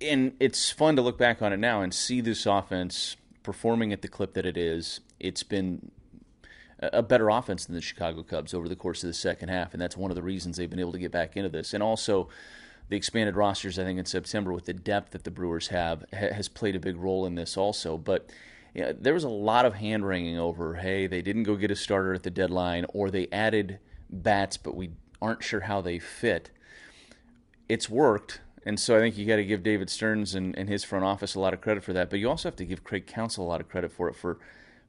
And 0.00 0.32
it's 0.40 0.70
fun 0.70 0.96
to 0.96 1.02
look 1.02 1.16
back 1.16 1.40
on 1.40 1.52
it 1.52 1.58
now 1.58 1.80
and 1.80 1.94
see 1.94 2.20
this 2.20 2.44
offense 2.44 3.16
performing 3.42 3.92
at 3.92 4.02
the 4.02 4.08
clip 4.08 4.34
that 4.34 4.44
it 4.44 4.56
is. 4.56 5.00
It's 5.20 5.42
been 5.42 5.92
a 6.82 7.02
better 7.02 7.30
offense 7.30 7.66
than 7.66 7.74
the 7.74 7.80
Chicago 7.80 8.22
Cubs 8.22 8.52
over 8.52 8.68
the 8.68 8.76
course 8.76 9.02
of 9.02 9.08
the 9.08 9.14
second 9.14 9.48
half, 9.48 9.72
and 9.72 9.80
that's 9.80 9.96
one 9.96 10.10
of 10.10 10.14
the 10.16 10.22
reasons 10.22 10.56
they've 10.56 10.68
been 10.68 10.80
able 10.80 10.92
to 10.92 10.98
get 10.98 11.12
back 11.12 11.36
into 11.36 11.48
this. 11.48 11.72
And 11.72 11.82
also, 11.82 12.28
the 12.88 12.96
expanded 12.96 13.36
rosters, 13.36 13.78
I 13.78 13.84
think, 13.84 13.98
in 13.98 14.04
September 14.04 14.52
with 14.52 14.64
the 14.64 14.74
depth 14.74 15.12
that 15.12 15.24
the 15.24 15.30
Brewers 15.30 15.68
have 15.68 16.04
ha- 16.12 16.34
has 16.34 16.48
played 16.48 16.76
a 16.76 16.80
big 16.80 16.96
role 16.96 17.24
in 17.24 17.36
this 17.36 17.56
also. 17.56 17.96
But 17.96 18.28
you 18.74 18.82
know, 18.82 18.92
there 18.92 19.14
was 19.14 19.24
a 19.24 19.28
lot 19.28 19.64
of 19.64 19.74
hand 19.74 20.06
wringing 20.06 20.38
over, 20.38 20.74
hey, 20.74 21.06
they 21.06 21.22
didn't 21.22 21.44
go 21.44 21.56
get 21.56 21.70
a 21.70 21.76
starter 21.76 22.14
at 22.14 22.22
the 22.22 22.30
deadline, 22.30 22.86
or 22.88 23.10
they 23.10 23.28
added 23.30 23.78
bats, 24.10 24.56
but 24.56 24.74
we 24.74 24.90
aren't 25.20 25.42
sure 25.42 25.60
how 25.60 25.80
they 25.80 25.98
fit. 25.98 26.50
It's 27.68 27.88
worked. 27.88 28.40
And 28.64 28.78
so 28.78 28.96
I 28.96 29.00
think 29.00 29.16
you 29.16 29.26
got 29.26 29.36
to 29.36 29.44
give 29.44 29.62
David 29.62 29.90
Stearns 29.90 30.34
and, 30.34 30.56
and 30.56 30.68
his 30.68 30.84
front 30.84 31.04
office 31.04 31.34
a 31.34 31.40
lot 31.40 31.54
of 31.54 31.60
credit 31.60 31.82
for 31.82 31.92
that. 31.92 32.10
But 32.10 32.18
you 32.18 32.28
also 32.28 32.48
have 32.48 32.56
to 32.56 32.64
give 32.64 32.84
Craig 32.84 33.06
Counsell 33.06 33.44
a 33.44 33.48
lot 33.48 33.60
of 33.60 33.68
credit 33.68 33.92
for 33.92 34.08
it 34.08 34.14
for 34.14 34.38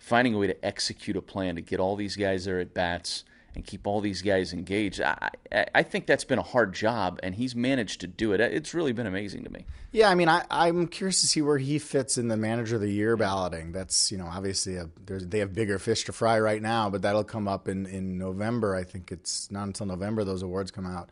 finding 0.03 0.33
a 0.33 0.37
way 0.37 0.47
to 0.47 0.65
execute 0.65 1.15
a 1.15 1.21
plan 1.21 1.55
to 1.55 1.61
get 1.61 1.79
all 1.79 1.95
these 1.95 2.17
guys 2.17 2.43
there 2.43 2.59
at 2.59 2.73
bats 2.73 3.23
and 3.55 3.65
keep 3.65 3.87
all 3.87 4.01
these 4.01 4.21
guys 4.21 4.51
engaged. 4.51 4.99
I, 4.99 5.29
I 5.73 5.83
think 5.83 6.07
that's 6.07 6.25
been 6.25 6.39
a 6.39 6.43
hard 6.43 6.73
job, 6.73 7.21
and 7.23 7.35
he's 7.35 7.55
managed 7.55 8.01
to 8.01 8.07
do 8.07 8.33
it. 8.33 8.41
It's 8.41 8.73
really 8.73 8.91
been 8.91 9.07
amazing 9.07 9.45
to 9.45 9.49
me. 9.49 9.65
Yeah, 9.93 10.09
I 10.09 10.15
mean, 10.15 10.27
I, 10.27 10.43
I'm 10.49 10.87
curious 10.87 11.21
to 11.21 11.27
see 11.27 11.41
where 11.41 11.57
he 11.57 11.79
fits 11.79 12.17
in 12.17 12.27
the 12.27 12.35
manager 12.35 12.75
of 12.75 12.81
the 12.81 12.91
year 12.91 13.15
balloting. 13.15 13.71
That's 13.71 14.11
you 14.11 14.17
know 14.17 14.25
obviously 14.25 14.75
a, 14.75 14.89
they 15.05 15.39
have 15.39 15.53
bigger 15.53 15.79
fish 15.79 16.03
to 16.05 16.11
fry 16.11 16.37
right 16.37 16.61
now, 16.61 16.89
but 16.89 17.01
that'll 17.03 17.23
come 17.23 17.47
up 17.47 17.69
in 17.69 17.85
in 17.85 18.17
November. 18.17 18.75
I 18.75 18.83
think 18.83 19.09
it's 19.09 19.49
not 19.51 19.67
until 19.67 19.85
November 19.85 20.25
those 20.25 20.41
awards 20.41 20.69
come 20.69 20.85
out. 20.85 21.11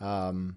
Um, 0.00 0.56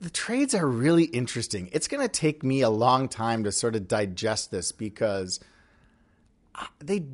the 0.00 0.10
trades 0.10 0.52
are 0.52 0.66
really 0.66 1.04
interesting. 1.04 1.68
It's 1.72 1.86
going 1.86 2.02
to 2.02 2.12
take 2.12 2.42
me 2.42 2.62
a 2.62 2.70
long 2.70 3.08
time 3.08 3.44
to 3.44 3.52
sort 3.52 3.76
of 3.76 3.86
digest 3.86 4.50
this 4.50 4.72
because 4.72 5.38
they 6.78 7.04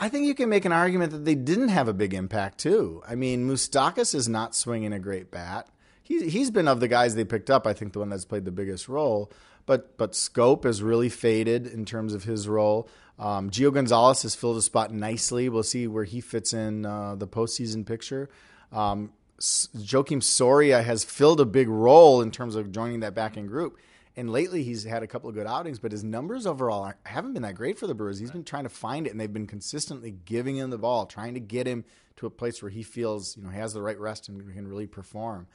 I 0.00 0.08
think 0.08 0.26
you 0.26 0.34
can 0.34 0.48
make 0.48 0.64
an 0.64 0.72
argument 0.72 1.12
that 1.12 1.24
they 1.24 1.34
didn't 1.34 1.68
have 1.68 1.88
a 1.88 1.92
big 1.92 2.14
impact 2.14 2.58
too. 2.58 3.02
I 3.06 3.14
mean, 3.14 3.48
Moustakas 3.48 4.14
is 4.14 4.28
not 4.28 4.54
swinging 4.54 4.92
a 4.92 4.98
great 4.98 5.30
bat. 5.30 5.68
He 6.02 6.28
he's 6.28 6.50
been 6.50 6.68
of 6.68 6.80
the 6.80 6.88
guys 6.88 7.14
they 7.14 7.24
picked 7.24 7.50
up, 7.50 7.66
I 7.66 7.72
think 7.72 7.92
the 7.92 7.98
one 7.98 8.08
that's 8.08 8.24
played 8.24 8.44
the 8.44 8.52
biggest 8.52 8.88
role. 8.88 9.30
But 9.66 9.96
but 9.96 10.12
Schoop 10.12 10.64
has 10.64 10.82
really 10.82 11.08
faded 11.08 11.66
in 11.66 11.84
terms 11.84 12.14
of 12.14 12.24
his 12.24 12.48
role. 12.48 12.88
Um, 13.18 13.50
Gio 13.50 13.72
Gonzalez 13.72 14.22
has 14.22 14.34
filled 14.34 14.56
a 14.56 14.62
spot 14.62 14.92
nicely. 14.92 15.48
We'll 15.48 15.62
see 15.62 15.86
where 15.86 16.04
he 16.04 16.20
fits 16.20 16.52
in 16.52 16.86
uh, 16.86 17.14
the 17.14 17.28
postseason 17.28 17.86
picture. 17.86 18.28
Um, 18.72 19.12
Soria 19.38 20.82
has 20.82 21.04
filled 21.04 21.40
a 21.40 21.44
big 21.44 21.68
role 21.68 22.22
in 22.22 22.30
terms 22.30 22.54
of 22.56 22.72
joining 22.72 23.00
that 23.00 23.14
backing 23.14 23.46
group. 23.46 23.76
And 24.14 24.30
lately, 24.30 24.62
he's 24.62 24.84
had 24.84 25.02
a 25.02 25.06
couple 25.06 25.30
of 25.30 25.34
good 25.34 25.46
outings, 25.46 25.78
but 25.78 25.90
his 25.90 26.04
numbers 26.04 26.46
overall 26.46 26.92
haven't 27.04 27.32
been 27.32 27.42
that 27.42 27.54
great 27.54 27.78
for 27.78 27.86
the 27.86 27.94
Brewers. 27.94 28.18
He's 28.18 28.30
been 28.30 28.44
trying 28.44 28.64
to 28.64 28.68
find 28.68 29.06
it, 29.06 29.10
and 29.10 29.18
they've 29.20 29.32
been 29.32 29.46
consistently 29.46 30.10
giving 30.10 30.56
him 30.56 30.68
the 30.68 30.78
ball, 30.78 31.06
trying 31.06 31.34
to 31.34 31.40
get 31.40 31.66
him 31.66 31.84
to 32.16 32.26
a 32.26 32.30
place 32.30 32.62
where 32.62 32.70
he 32.70 32.82
feels 32.82 33.36
you 33.38 33.42
know 33.42 33.48
he 33.48 33.58
has 33.58 33.72
the 33.72 33.80
right 33.80 33.98
rest 33.98 34.28
and 34.28 34.52
can 34.54 34.68
really 34.68 34.86
perform. 34.86 35.46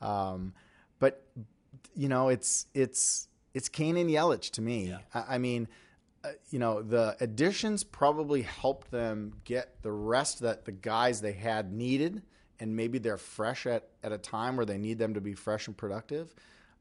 Um, 0.00 0.52
but 0.98 1.26
you 1.94 2.08
know, 2.08 2.28
it's 2.28 2.66
it's 2.74 3.28
it's 3.52 3.68
Cain 3.68 3.96
and 3.96 4.10
Yelich 4.10 4.50
to 4.52 4.62
me. 4.62 4.88
Yeah. 4.88 4.98
I, 5.12 5.34
I, 5.34 5.38
mean, 5.38 5.68
uh, 6.24 6.30
you 6.50 6.58
know, 6.58 6.82
the 6.82 7.16
additions 7.20 7.84
probably 7.84 8.42
helped 8.42 8.90
them 8.90 9.32
get 9.44 9.82
the 9.82 9.92
rest 9.92 10.40
that 10.40 10.64
the 10.64 10.72
guys 10.72 11.20
they 11.20 11.32
had 11.32 11.72
needed, 11.72 12.22
and 12.58 12.76
maybe 12.76 12.98
they're 12.98 13.16
fresh 13.16 13.66
at 13.66 13.88
at 14.02 14.12
a 14.12 14.18
time 14.18 14.56
where 14.56 14.66
they 14.66 14.78
need 14.78 14.98
them 14.98 15.14
to 15.14 15.20
be 15.20 15.34
fresh 15.34 15.66
and 15.66 15.76
productive. 15.76 16.34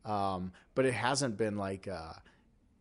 Um, 0.06 0.52
but 0.76 0.86
it 0.86 0.94
hasn't 0.94 1.38
been 1.38 1.58
like, 1.58 1.88
uh, 1.88 2.13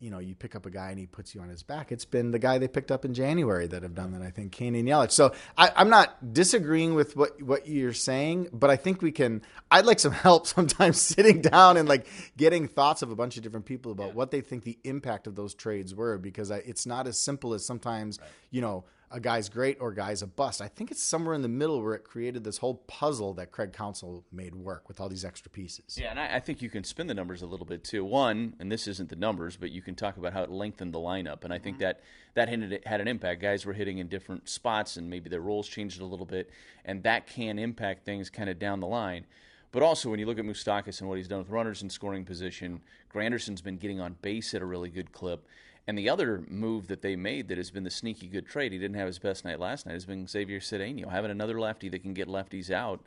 you 0.03 0.11
know, 0.11 0.19
you 0.19 0.35
pick 0.35 0.57
up 0.57 0.67
a 0.67 0.71
guy 0.71 0.91
and 0.91 0.99
he 0.99 1.07
puts 1.07 1.33
you 1.33 1.41
on 1.41 1.49
his 1.49 1.63
back. 1.63 1.93
It's 1.93 2.05
been 2.05 2.33
the 2.33 2.39
guy 2.41 2.59
they 2.59 2.67
picked 2.67 2.91
up 2.91 3.05
in 3.05 3.15
January 3.15 3.69
that 3.69 3.85
have 3.85 3.95
done 3.95 4.11
that. 4.13 4.23
I 4.23 4.31
think 4.31 4.61
and 4.61 4.75
Yelich. 4.75 5.13
So 5.13 5.33
I, 5.57 5.71
am 5.77 5.91
not 5.91 6.35
disagreeing 6.35 6.95
with 6.97 7.15
what 7.15 7.41
what 7.41 7.69
you're 7.69 7.93
saying, 7.93 8.49
but 8.53 8.69
I 8.69 8.75
think 8.75 9.01
we 9.01 9.13
can. 9.13 9.43
I'd 9.71 9.87
like 9.87 10.01
some 10.01 10.13
help 10.27 10.49
sometimes 10.49 11.01
sitting 11.01 11.41
down 11.41 11.77
and 11.77 11.89
like 11.89 12.09
getting 12.37 12.67
thoughts 12.67 13.03
of 13.03 13.13
a 13.13 13.17
bunch 13.17 13.37
of 13.37 13.45
different 13.45 13.65
people 13.65 13.93
about 13.93 14.09
yeah. 14.09 14.15
what 14.15 14.33
they 14.33 14.41
think 14.41 14.65
the 14.65 14.77
impact 14.83 15.29
of 15.29 15.37
those 15.37 15.55
trades 15.55 15.95
were, 15.95 16.19
because 16.19 16.51
I, 16.51 16.57
it's 16.59 16.85
not 16.85 17.07
as 17.07 17.17
simple 17.17 17.55
as 17.55 17.65
sometimes 17.65 18.19
right. 18.21 18.29
you 18.51 18.61
know 18.61 18.85
a 19.13 19.21
guy's 19.21 19.49
great 19.49 19.77
or 19.81 19.91
a 19.91 19.95
guy's 19.95 20.23
a 20.23 20.27
bust. 20.27 20.63
I 20.63 20.69
think 20.69 20.91
it's 20.91 21.03
somewhere 21.03 21.35
in 21.35 21.43
the 21.43 21.49
middle 21.49 21.83
where 21.83 21.95
it 21.95 22.03
created 22.03 22.45
this 22.45 22.59
whole 22.59 22.77
puzzle 22.87 23.35
that 23.35 23.53
Craig 23.53 23.73
Counsell 23.73 24.25
made 24.33 24.55
work 24.55 24.89
with 24.89 25.01
all 25.01 25.09
these 25.09 25.25
extra 25.25 25.51
pieces. 25.51 25.99
Yeah, 26.01 26.11
and 26.11 26.19
I, 26.19 26.37
I, 26.37 26.41
think 26.41 26.63
you 26.63 26.71
can 26.71 26.83
spin 26.83 27.07
the 27.07 27.15
numbers 27.15 27.43
a 27.43 27.47
little 27.47 27.67
bit 27.67 27.85
too. 27.85 28.05
One, 28.05 28.55
and 28.59 28.73
this 28.73 28.89
isn't 28.89 29.11
the 29.11 29.17
numbers, 29.17 29.57
but 29.57 29.71
you 29.71 29.83
can 29.83 29.95
talk 29.95 30.17
about 30.17 30.33
how 30.33 30.43
it 30.43 30.51
lengthened 30.51 30.95
the 30.95 30.99
lineup, 30.99 31.45
and 31.45 31.53
I 31.53 31.59
think 31.59 31.77
mm-hmm. 31.77 31.85
that 31.85 32.01
that 32.35 32.49
had 32.87 33.01
an 33.01 33.09
impact. 33.09 33.43
Guys 33.43 33.67
were 33.67 33.75
hitting 33.75 33.99
in 33.99 34.09
different 34.09 34.49
spots, 34.49 34.97
and 34.97 35.11
maybe 35.11 35.29
their 35.29 35.43
roles 35.43 35.69
changed 35.69 36.01
a 36.01 36.07
little 36.07 36.27
bit, 36.27 36.51
and 36.85 37.03
that 37.03 37.27
can 37.27 37.59
impact 37.59 38.07
things 38.07 38.31
kind 38.31 38.49
of 38.49 38.59
down 38.59 38.81
the 38.81 38.87
line. 38.87 39.27
But 39.73 39.83
also, 39.83 40.11
when 40.11 40.21
you 40.21 40.27
look 40.27 40.39
at 40.39 40.45
Moustakas 40.45 41.01
and 41.01 41.09
what 41.09 41.17
he's 41.17 41.29
done 41.29 41.39
with 41.39 41.49
runners 41.49 41.83
in 41.83 41.89
scoring 41.89 42.25
position, 42.25 42.83
Granderson's 43.11 43.63
been 43.63 43.79
getting 43.79 44.01
on 44.01 44.17
base 44.21 44.55
at 44.55 44.63
a 44.63 44.67
really 44.67 44.91
good 44.91 45.13
clip. 45.13 45.47
And 45.87 45.99
the 45.99 46.09
other 46.09 46.45
move 46.49 46.87
that 46.89 47.03
they 47.03 47.17
made 47.17 47.49
that 47.49 47.59
has 47.59 47.71
been 47.71 47.83
the 47.83 47.91
sneaky 47.91 48.29
good 48.29 48.47
trade, 48.47 48.73
he 48.73 48.79
didn't 48.79 48.97
have 48.97 49.09
his 49.09 49.19
best 49.19 49.45
night 49.45 49.59
last 49.59 49.85
night, 49.85 49.95
has 49.95 50.05
been 50.05 50.27
Xavier 50.29 50.61
Cedeno. 50.61 51.11
Having 51.11 51.33
another 51.33 51.59
lefty 51.59 51.89
that 51.89 52.03
can 52.03 52.15
get 52.15 52.29
lefties 52.29 52.71
out, 52.71 53.01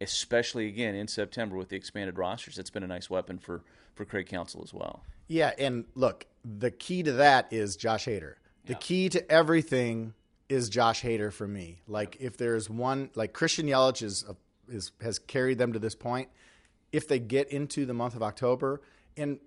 especially 0.00 0.66
again 0.66 0.94
in 0.94 1.06
September 1.06 1.56
with 1.56 1.68
the 1.68 1.76
expanded 1.76 2.18
rosters, 2.18 2.56
That's 2.56 2.70
been 2.70 2.82
a 2.82 2.88
nice 2.88 3.08
weapon 3.08 3.38
for, 3.38 3.62
for 3.94 4.04
Craig 4.04 4.26
Counsell 4.26 4.62
as 4.64 4.74
well. 4.74 5.02
Yeah, 5.28 5.52
and 5.58 5.84
look, 5.94 6.26
the 6.44 6.70
key 6.70 7.02
to 7.04 7.12
that 7.12 7.52
is 7.52 7.76
Josh 7.76 8.06
Hader. 8.06 8.34
The 8.64 8.72
yeah. 8.72 8.78
key 8.80 9.08
to 9.10 9.30
everything 9.30 10.14
is 10.48 10.68
Josh 10.68 11.02
Hader 11.02 11.32
for 11.32 11.46
me. 11.46 11.80
Like 11.86 12.16
if 12.20 12.36
there's 12.36 12.68
one, 12.68 13.10
like 13.14 13.32
Christian 13.32 13.66
Yelich 13.66 14.02
is, 14.02 14.24
is 14.68 14.92
has 15.00 15.18
carried 15.18 15.58
them 15.58 15.72
to 15.72 15.78
this 15.78 15.94
point. 15.94 16.28
If 16.92 17.08
they 17.08 17.18
get 17.18 17.50
into 17.50 17.86
the 17.86 17.94
month 17.94 18.14
of 18.14 18.22
October, 18.22 18.80
and 19.16 19.38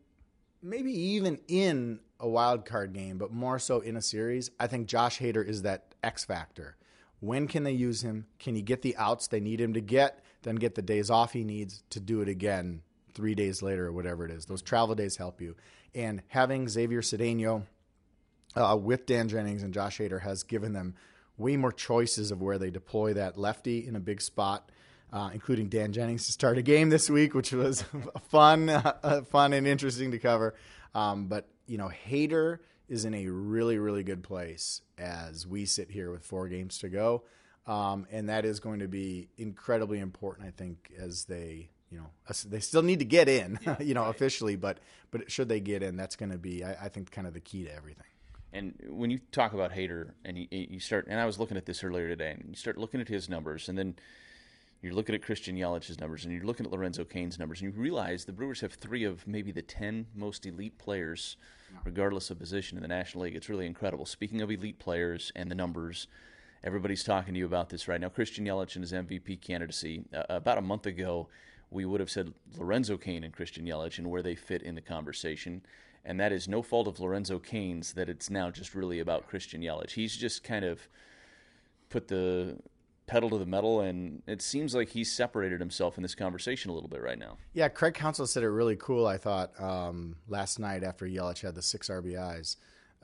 maybe 0.62 0.92
even 0.92 1.40
in 1.48 2.00
a 2.20 2.28
wild 2.28 2.66
card 2.66 2.94
game, 2.94 3.18
but 3.18 3.32
more 3.32 3.60
so 3.60 3.80
in 3.80 3.96
a 3.96 4.02
series, 4.02 4.52
I 4.60 4.68
think 4.68 4.88
Josh 4.88 5.20
Hader 5.20 5.46
is 5.46 5.62
that 5.62 5.96
X 6.04 6.26
factor. 6.26 6.76
When 7.22 7.48
can 7.48 7.64
they 7.64 7.72
use 7.72 8.02
him? 8.02 8.28
Can 8.40 8.56
he 8.56 8.62
get 8.62 8.82
the 8.82 8.96
outs 8.98 9.28
they 9.28 9.40
need 9.40 9.60
him 9.60 9.74
to 9.74 9.82
get? 9.82 10.24
Then 10.44 10.56
get 10.56 10.76
the 10.76 10.82
days 10.82 11.10
off 11.10 11.34
he 11.34 11.44
needs 11.44 11.84
to 11.90 12.00
do 12.00 12.22
it 12.22 12.30
again 12.30 12.82
three 13.14 13.36
days 13.36 13.62
later 13.62 13.88
or 13.88 13.92
whatever 13.92 14.26
it 14.26 14.32
is. 14.32 14.46
Those 14.46 14.62
travel 14.62 14.96
days 14.96 15.18
help 15.18 15.42
you. 15.42 15.56
And 15.94 16.22
having 16.28 16.70
Xavier 16.70 17.02
Cedeno 17.02 17.64
uh, 18.56 18.78
with 18.80 19.06
Dan 19.06 19.28
Jennings 19.28 19.64
and 19.64 19.74
Josh 19.74 20.00
Hader 20.00 20.22
has 20.22 20.44
given 20.44 20.74
them 20.74 20.96
way 21.38 21.58
more 21.58 21.72
choices 21.72 22.32
of 22.32 22.42
where 22.42 22.58
they 22.58 22.70
deploy 22.70 23.14
that 23.14 23.38
lefty 23.38 23.86
in 23.86 23.96
a 23.96 24.00
big 24.00 24.22
spot. 24.22 24.72
Uh, 25.12 25.32
including 25.34 25.70
Dan 25.70 25.92
Jennings 25.92 26.28
to 26.28 26.32
start 26.32 26.60
a 26.60 26.62
game 26.62 26.90
this 26.90 27.10
week, 27.10 27.34
which 27.34 27.52
was 27.52 27.84
fun, 28.30 28.70
uh, 28.70 29.24
fun 29.32 29.54
and 29.54 29.66
interesting 29.66 30.12
to 30.12 30.20
cover. 30.20 30.54
Um, 30.94 31.26
but 31.26 31.48
you 31.66 31.80
know, 31.80 31.90
Hader 32.08 32.60
is 32.90 33.06
in 33.06 33.14
a 33.14 33.28
really, 33.28 33.78
really 33.78 34.04
good 34.04 34.24
place 34.24 34.82
as 34.98 35.48
we 35.48 35.66
sit 35.66 35.92
here 35.92 36.12
with 36.12 36.26
four 36.26 36.48
games 36.48 36.80
to 36.80 36.90
go. 36.90 37.24
Um, 37.68 38.08
and 38.12 38.30
that 38.30 38.46
is 38.46 38.60
going 38.60 38.80
to 38.80 38.88
be 38.88 39.30
incredibly 39.38 40.00
important, 40.00 40.48
I 40.48 40.52
think, 40.52 40.92
as 40.98 41.26
they, 41.26 41.70
you 41.92 42.00
know, 42.00 42.08
they 42.48 42.60
still 42.60 42.82
need 42.82 43.00
to 43.00 43.06
get 43.06 43.30
in, 43.30 43.60
yeah, 43.66 43.76
you 43.80 43.94
know, 43.94 44.02
right. 44.02 44.10
officially, 44.10 44.56
but 44.56 44.80
but 45.12 45.32
should 45.32 45.50
they 45.50 45.60
get 45.60 45.84
in, 45.84 45.96
that's 45.96 46.16
going 46.16 46.32
to 46.32 46.38
be, 46.38 46.64
I, 46.64 46.86
I, 46.86 46.90
think, 46.90 47.12
kind 47.12 47.28
of 47.28 47.34
the 47.34 47.40
key 47.40 47.64
to 47.66 47.76
everything. 47.76 48.06
And 48.52 48.76
when 48.90 49.12
you 49.12 49.20
talk 49.32 49.54
about 49.54 49.72
Hader, 49.72 50.12
and 50.26 50.38
you, 50.38 50.48
you 50.52 50.80
start, 50.80 51.08
and 51.08 51.20
I 51.20 51.26
was 51.26 51.40
looking 51.40 51.58
at 51.58 51.66
this 51.66 51.84
earlier 51.84 52.08
today, 52.08 52.32
and 52.32 52.46
you 52.50 52.56
start 52.56 52.78
looking 52.78 53.02
at 53.02 53.08
his 53.08 53.30
numbers, 53.30 53.70
and 53.70 53.78
then 53.78 53.96
you're 54.82 54.94
looking 54.94 55.16
at 55.16 55.22
Christian 55.22 55.58
Yelich's 55.58 56.00
numbers, 56.00 56.24
and 56.24 56.34
you're 56.34 56.46
looking 56.46 56.66
at 56.66 56.72
Lorenzo 56.72 57.04
Cain's 57.04 57.38
numbers, 57.38 57.62
and 57.62 57.74
you 57.74 57.80
realize 57.80 58.24
the 58.24 58.32
Brewers 58.32 58.62
have 58.62 58.74
three 58.74 59.04
of 59.04 59.28
maybe 59.28 59.52
the 59.52 59.62
ten 59.62 60.08
most 60.16 60.46
elite 60.46 60.78
players, 60.78 61.36
regardless 61.84 62.30
of 62.30 62.40
position 62.40 62.78
in 62.78 62.82
the 62.82 62.88
National 62.88 63.26
League. 63.26 63.36
It's 63.36 63.50
really 63.50 63.66
incredible. 63.66 64.06
Speaking 64.06 64.42
of 64.42 64.50
elite 64.50 64.80
players 64.80 65.34
and 65.36 65.52
the 65.52 65.56
numbers, 65.56 66.08
everybody's 66.64 67.04
talking 67.04 67.34
to 67.34 67.40
you 67.40 67.46
about 67.46 67.70
this 67.70 67.88
right 67.88 68.00
now. 68.00 68.08
Christian 68.08 68.46
Yelich 68.46 68.76
and 68.76 68.84
his 68.84 68.94
MVP 68.94 69.42
candidacy. 69.42 70.06
Uh, 70.14 70.24
about 70.30 70.58
a 70.58 70.62
month 70.62 70.86
ago, 70.86 71.28
we 71.72 71.86
would 71.86 72.00
have 72.00 72.10
said 72.10 72.34
Lorenzo 72.58 72.98
Cain 72.98 73.24
and 73.24 73.34
Christian 73.34 73.66
Yelich 73.66 73.98
and 73.98 74.10
where 74.10 74.22
they 74.22 74.36
fit 74.36 74.62
in 74.62 74.76
the 74.76 74.82
conversation. 74.82 75.62
And 76.06 76.20
that 76.20 76.32
is 76.32 76.48
no 76.48 76.62
fault 76.62 76.88
of 76.88 77.00
Lorenzo 77.00 77.38
Cain's 77.38 77.94
that 77.94 78.10
it's 78.10 78.30
now 78.30 78.50
just 78.50 78.74
really 78.74 79.00
about 79.00 79.28
Christian 79.28 79.62
Yelich. 79.62 79.92
He's 79.92 80.16
just 80.16 80.44
kind 80.44 80.66
of 80.66 80.88
put 81.90 82.08
the 82.08 82.58
pedal 83.10 83.30
to 83.32 83.40
the 83.40 83.46
metal, 83.46 83.82
and 83.82 84.22
it 84.28 84.42
seems 84.42 84.76
like 84.76 84.90
he's 84.90 85.12
separated 85.12 85.60
himself 85.60 85.98
in 85.98 86.04
this 86.04 86.14
conversation 86.14 86.70
a 86.70 86.74
little 86.74 86.88
bit 86.88 87.02
right 87.02 87.18
now. 87.18 87.38
Yeah, 87.54 87.68
Craig 87.68 87.96
Counsell 87.96 88.28
said 88.28 88.44
it 88.44 88.50
really 88.50 88.76
cool. 88.76 89.08
I 89.08 89.18
thought 89.18 89.60
um, 89.60 90.16
last 90.28 90.60
night 90.60 90.84
after 90.84 91.06
Yelich 91.06 91.42
had 91.42 91.56
the 91.56 91.62
six 91.64 91.90
RBIs, 91.90 92.56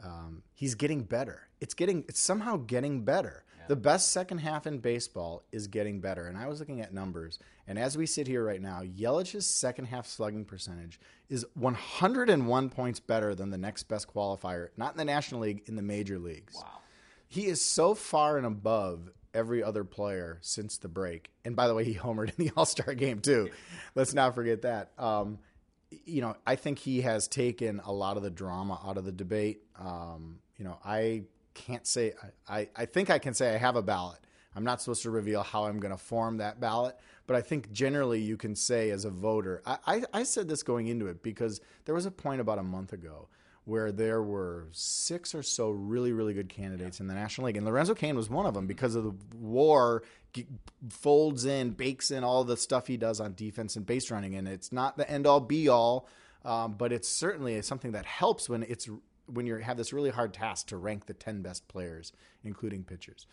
um, 0.04 0.44
he's 0.54 0.76
getting 0.76 1.04
better. 1.04 1.48
It's 1.60 1.74
getting 1.74 2.06
it's 2.08 2.20
somehow 2.20 2.58
getting 2.58 3.04
better. 3.04 3.44
Yeah. 3.58 3.65
The 3.70 3.76
best 3.78 4.12
second 4.12 4.39
half 4.39 4.68
in 4.68 4.78
baseball 4.78 5.44
is 5.52 5.68
getting 5.68 6.00
better. 6.02 6.28
And 6.28 6.38
I 6.38 6.48
was 6.48 6.60
looking 6.60 6.82
at 6.82 6.94
numbers, 6.94 7.39
and 7.68 7.80
as 7.80 7.98
we 7.98 8.06
sit 8.06 8.28
here 8.28 8.46
right 8.46 8.62
now, 8.62 8.84
Yelich's 8.84 9.48
second 9.48 9.86
half 9.86 10.06
slugging 10.06 10.46
percentage 10.46 11.00
is 11.30 11.46
101 11.56 12.70
points 12.70 13.00
better 13.00 13.34
than 13.34 13.50
the 13.50 13.58
next 13.58 13.84
best 13.84 14.13
qualifier, 14.13 14.70
not 14.78 14.94
in 14.94 14.98
the 14.98 15.06
National 15.06 15.41
League, 15.41 15.63
in 15.65 15.76
the 15.76 15.82
major 15.82 16.20
leagues. 16.20 16.54
Wow. 16.56 16.82
He 17.28 17.48
is 17.48 17.60
so 17.60 17.96
far 17.96 18.38
and 18.38 18.46
above 18.46 19.10
every 19.36 19.62
other 19.62 19.84
player 19.84 20.39
since 20.41 20.78
the 20.78 20.88
break. 20.88 21.30
And 21.43 21.56
by 21.56 21.67
the 21.67 21.76
way, 21.76 21.84
he 21.84 21.93
homered 21.95 22.30
in 22.38 22.45
the 22.45 22.52
All 22.56 22.65
Star 22.65 22.93
game 22.95 23.19
too. 23.19 23.50
Let's 23.93 24.13
not 24.13 24.34
forget 24.34 24.63
that. 24.63 24.91
Um, 24.98 25.39
you 26.06 26.21
know, 26.21 26.36
I 26.48 26.56
think 26.56 26.80
he 26.80 27.02
has 27.02 27.28
taken 27.28 27.82
a 27.86 27.93
lot 27.93 28.17
of 28.17 28.24
the 28.24 28.30
drama 28.30 28.80
out 28.86 28.98
of 28.98 29.06
the 29.06 29.12
debate. 29.12 29.62
Um, 29.80 30.39
you 30.58 30.65
know, 30.65 30.78
I 30.84 31.24
can't 31.54 31.86
say 31.86 32.13
I, 32.48 32.69
I 32.76 32.86
think 32.86 33.10
I 33.10 33.19
can 33.19 33.34
say 33.34 33.54
I 33.54 33.58
have 33.58 33.76
a 33.76 33.82
ballot. 33.82 34.19
I'm 34.56 34.63
not 34.63 34.82
supposed 34.82 35.04
to 35.04 35.10
reveal 35.10 35.43
how 35.43 35.65
I'm 35.65 35.80
going 35.80 35.91
to 35.91 35.98
form 35.98 36.38
that 36.38 36.62
ballot, 36.62 36.95
but 37.28 37.36
I 37.36 37.41
think 37.41 37.74
generally 37.74 38.21
you 38.21 38.38
can 38.38 38.56
say 38.56 38.89
as 38.89 39.04
a 39.04 39.10
voter. 39.10 39.62
I, 39.65 39.78
I, 39.86 40.04
I 40.13 40.24
said 40.24 40.48
this 40.48 40.63
going 40.63 40.88
into 40.88 41.08
it 41.08 41.21
because 41.21 41.60
there 41.84 41.93
was 41.93 42.06
a 42.06 42.12
point 42.12 42.39
about 42.39 42.58
a 42.58 42.63
month 42.63 42.93
ago 42.93 43.28
where 43.65 43.91
there 43.91 44.21
were 44.21 44.67
six 44.71 45.34
or 45.34 45.41
so 45.43 45.69
really, 45.71 46.13
really 46.13 46.34
good 46.34 46.49
candidates 46.49 46.99
in 46.99 47.08
the 47.08 47.13
National 47.13 47.47
League. 47.47 47.58
And 47.58 47.65
Lorenzo 47.65 47.95
Cain 47.95 48.15
was 48.15 48.30
one 48.30 48.45
of 48.45 48.54
them 48.54 48.67
because 48.67 48.95
of 48.95 49.04
the 49.04 49.13
war 49.36 50.04
folds 50.89 51.45
in, 51.45 51.71
bakes 51.71 52.12
in 52.12 52.23
all 52.23 52.43
the 52.43 52.58
stuff 52.58 52.88
he 52.88 52.95
does 52.95 53.19
on 53.19 53.34
defense 53.34 53.75
and 53.75 53.86
base 53.86 54.12
running. 54.12 54.36
And 54.36 54.47
it's 54.47 54.71
not 54.71 54.97
the 54.97 55.10
end 55.10 55.25
all 55.25 55.39
be 55.39 55.67
all, 55.67 56.08
um, 56.43 56.73
but 56.73 56.91
it's 56.91 57.10
certainly 57.10 57.60
something 57.63 57.91
that 57.93 58.06
helps 58.06 58.47
when 58.47 58.63
it's 58.63 58.88
when 59.25 59.47
you 59.47 59.56
have 59.56 59.78
this 59.78 59.91
really 59.91 60.12
hard 60.12 60.34
task 60.34 60.67
to 60.67 60.78
rank 60.78 61.08
the 61.08 61.13
10 61.13 61.41
best 61.41 61.67
players, 61.67 62.13
including 62.43 62.84
pitchers. 62.84 63.25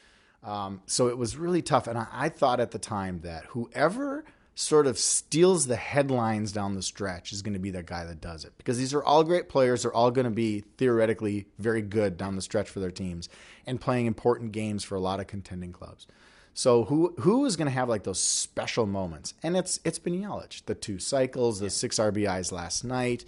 Um, 0.42 0.80
so 0.86 1.08
it 1.08 1.18
was 1.18 1.36
really 1.36 1.60
tough. 1.60 1.86
And 1.86 1.98
I, 1.98 2.06
I 2.10 2.28
thought 2.30 2.60
at 2.60 2.70
the 2.70 2.78
time 2.78 3.20
that 3.20 3.44
whoever 3.46 4.24
sort 4.54 4.86
of 4.86 4.98
steals 4.98 5.66
the 5.66 5.76
headlines 5.76 6.52
down 6.52 6.74
the 6.74 6.82
stretch 6.82 7.32
is 7.32 7.42
going 7.42 7.54
to 7.54 7.58
be 7.58 7.70
the 7.70 7.82
guy 7.82 8.04
that 8.04 8.20
does 8.20 8.44
it 8.44 8.52
because 8.58 8.78
these 8.78 8.92
are 8.92 9.02
all 9.02 9.24
great 9.24 9.48
players. 9.48 9.82
They're 9.82 9.94
all 9.94 10.10
going 10.10 10.26
to 10.26 10.30
be 10.30 10.64
theoretically 10.76 11.46
very 11.58 11.82
good 11.82 12.16
down 12.16 12.36
the 12.36 12.42
stretch 12.42 12.68
for 12.68 12.80
their 12.80 12.90
teams 12.90 13.28
and 13.66 13.80
playing 13.80 14.06
important 14.06 14.52
games 14.52 14.84
for 14.84 14.94
a 14.94 15.00
lot 15.00 15.20
of 15.20 15.26
contending 15.26 15.72
clubs. 15.72 16.06
So 16.54 16.84
who 16.84 17.14
who 17.20 17.46
is 17.46 17.56
going 17.56 17.66
to 17.66 17.72
have 17.72 17.88
like 17.88 18.02
those 18.02 18.20
special 18.20 18.86
moments? 18.86 19.32
And 19.42 19.56
it's 19.56 19.80
it's 19.84 19.98
been 19.98 20.20
Yelich, 20.20 20.64
the 20.66 20.74
two 20.74 20.98
cycles, 20.98 21.60
the 21.60 21.70
six 21.70 21.98
RBIs 21.98 22.52
last 22.52 22.84
night, 22.84 23.24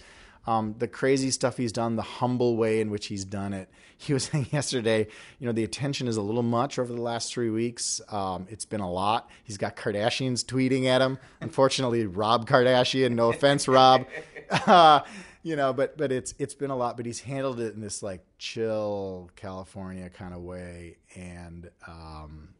um, 0.46 0.74
the 0.78 0.88
crazy 0.88 1.30
stuff 1.30 1.56
he's 1.56 1.72
done, 1.72 1.96
the 1.96 2.02
humble 2.02 2.56
way 2.56 2.80
in 2.80 2.90
which 2.90 3.06
he's 3.06 3.24
done 3.24 3.52
it. 3.52 3.68
He 3.96 4.12
was 4.12 4.24
saying 4.32 4.48
yesterday, 4.52 5.06
you 5.38 5.46
know, 5.46 5.52
the 5.52 5.64
attention 5.64 6.08
is 6.08 6.16
a 6.16 6.22
little 6.22 6.42
much 6.42 6.78
over 6.78 6.92
the 6.92 7.00
last 7.00 7.32
three 7.32 7.50
weeks. 7.50 8.00
Um, 8.08 8.46
it's 8.50 8.64
been 8.64 8.80
a 8.80 8.90
lot. 8.90 9.30
He's 9.44 9.56
got 9.56 9.76
Kardashians 9.76 10.44
tweeting 10.44 10.86
at 10.86 11.00
him. 11.00 11.18
Unfortunately, 11.40 12.06
Rob 12.06 12.48
Kardashian. 12.48 13.12
No 13.12 13.30
offense, 13.30 13.68
Rob. 13.68 14.06
Uh, 14.50 15.00
you 15.44 15.56
know, 15.56 15.72
but 15.72 15.96
but 15.96 16.10
it's 16.10 16.34
it's 16.38 16.54
been 16.54 16.70
a 16.70 16.76
lot. 16.76 16.96
But 16.96 17.06
he's 17.06 17.20
handled 17.20 17.60
it 17.60 17.74
in 17.74 17.80
this 17.80 18.02
like 18.02 18.24
chill 18.38 19.30
California 19.36 20.08
kind 20.08 20.34
of 20.34 20.40
way, 20.40 20.96
and 21.14 21.70
um, 21.86 22.54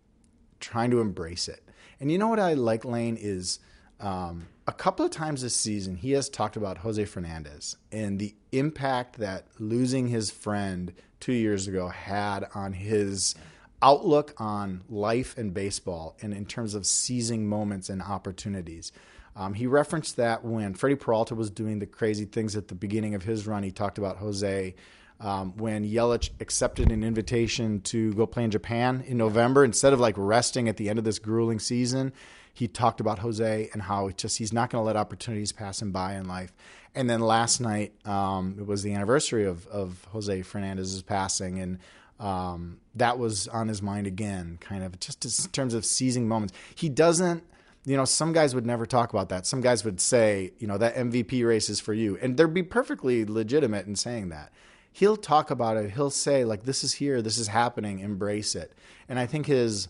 trying 0.61 0.91
to 0.91 1.01
embrace 1.01 1.49
it. 1.49 1.63
And 1.99 2.13
you 2.13 2.19
know 2.19 2.29
what 2.29 2.41
I 2.41 2.55
like, 2.55 2.85
Lane, 2.85 3.17
is 3.19 3.59
um, 4.01 4.49
a 4.67 4.73
couple 4.73 5.05
of 5.05 5.11
times 5.11 5.43
this 5.43 5.55
season 5.55 5.97
he 5.97 6.13
has 6.13 6.29
talked 6.29 6.57
about 6.57 6.79
Jose 6.79 7.05
Fernandez 7.05 7.77
and 7.93 8.19
the 8.19 8.35
impact 8.53 9.19
that 9.19 9.47
losing 9.59 10.09
his 10.09 10.31
friend 10.31 10.93
two 11.21 11.33
years 11.33 11.69
ago 11.69 11.89
had 11.89 12.47
on 12.55 12.73
his 12.73 13.35
outlook 13.83 14.35
on 14.39 14.83
life 14.89 15.37
and 15.37 15.53
baseball 15.53 16.17
and 16.23 16.33
in 16.33 16.47
terms 16.47 16.75
of 16.75 16.87
seizing 16.87 17.47
moments 17.47 17.89
and 17.89 18.03
opportunities. 18.03 18.93
Um, 19.37 19.55
he 19.55 19.67
referenced 19.67 20.17
that 20.17 20.45
when 20.45 20.75
Freddie 20.75 20.95
Peralta 20.95 21.35
was 21.35 21.51
doing 21.51 21.79
the 21.79 21.87
crazy 21.87 22.25
things 22.25 22.57
at 22.57 22.69
the 22.69 22.75
beginning 22.75 23.15
of 23.15 23.25
his 23.25 23.47
run. 23.47 23.63
He 23.63 23.71
talked 23.71 23.99
about 23.99 24.19
Jose 24.19 24.75
um, 25.21 25.57
when 25.57 25.85
Yelich 25.85 26.31
accepted 26.41 26.91
an 26.91 27.03
invitation 27.03 27.81
to 27.83 28.13
go 28.15 28.27
play 28.27 28.45
in 28.45 28.51
Japan 28.51 29.03
in 29.07 29.17
November, 29.17 29.65
instead 29.65 29.93
of 29.93 30.01
like 30.01 30.15
resting 30.17 30.69
at 30.69 30.77
the 30.77 30.89
end 30.89 30.99
of 30.99 31.05
this 31.05 31.19
grueling 31.19 31.59
season, 31.59 32.13
he 32.55 32.69
talked 32.69 33.01
about 33.01 33.19
Jose 33.19 33.69
and 33.73 33.83
how 33.83 34.09
just 34.11 34.39
he's 34.39 34.53
not 34.53 34.71
going 34.71 34.81
to 34.81 34.87
let 34.87 34.97
opportunities 34.97 35.53
pass 35.53 35.83
him 35.83 35.93
by 35.93 36.15
in 36.15 36.27
life. 36.27 36.55
And 36.95 37.11
then 37.11 37.21
last 37.21 37.61
night, 37.61 37.93
um, 38.07 38.57
it 38.59 38.67
was 38.67 38.83
the 38.83 38.95
anniversary 38.95 39.45
of, 39.45 39.67
of 39.67 40.07
Jose 40.13 40.43
Fernandez's 40.43 41.03
passing, 41.03 41.59
and 41.59 41.79
um, 42.21 42.79
that 42.95 43.19
was 43.19 43.49
on 43.49 43.67
his 43.67 43.83
mind 43.83 44.07
again, 44.07 44.59
kind 44.61 44.85
of 44.85 44.99
just 45.01 45.25
in 45.25 45.51
terms 45.51 45.75
of 45.75 45.85
seizing 45.85 46.29
moments. 46.29 46.55
He 46.75 46.89
doesn't 46.89 47.45
you 47.87 47.99
know, 47.99 48.07
some 48.07 48.33
guys 48.33 48.55
would 48.55 48.65
never 48.65 48.87
talk 48.87 49.13
about 49.13 49.29
that. 49.29 49.45
Some 49.45 49.61
guys 49.61 49.85
would 49.85 50.01
say, 50.01 50.53
you 50.59 50.67
know, 50.67 50.79
that 50.79 50.95
MVP 50.95 51.47
race 51.47 51.69
is 51.69 51.81
for 51.81 51.93
you. 51.93 52.17
And 52.23 52.35
they'd 52.35 52.55
be 52.55 52.63
perfectly 52.63 53.27
legitimate 53.27 53.87
in 53.87 53.95
saying 53.95 54.31
that 54.31 54.53
he'll 54.95 55.17
talk 55.17 55.51
about 55.51 55.77
it. 55.77 55.91
He'll 55.91 56.09
say 56.09 56.45
like, 56.45 56.63
"This 56.63 56.83
is 56.83 56.95
here. 56.95 57.21
This 57.21 57.37
is 57.37 57.49
happening. 57.49 57.99
Embrace 57.99 58.55
it." 58.55 58.73
And 59.09 59.19
I 59.19 59.27
think 59.27 59.45
his 59.47 59.89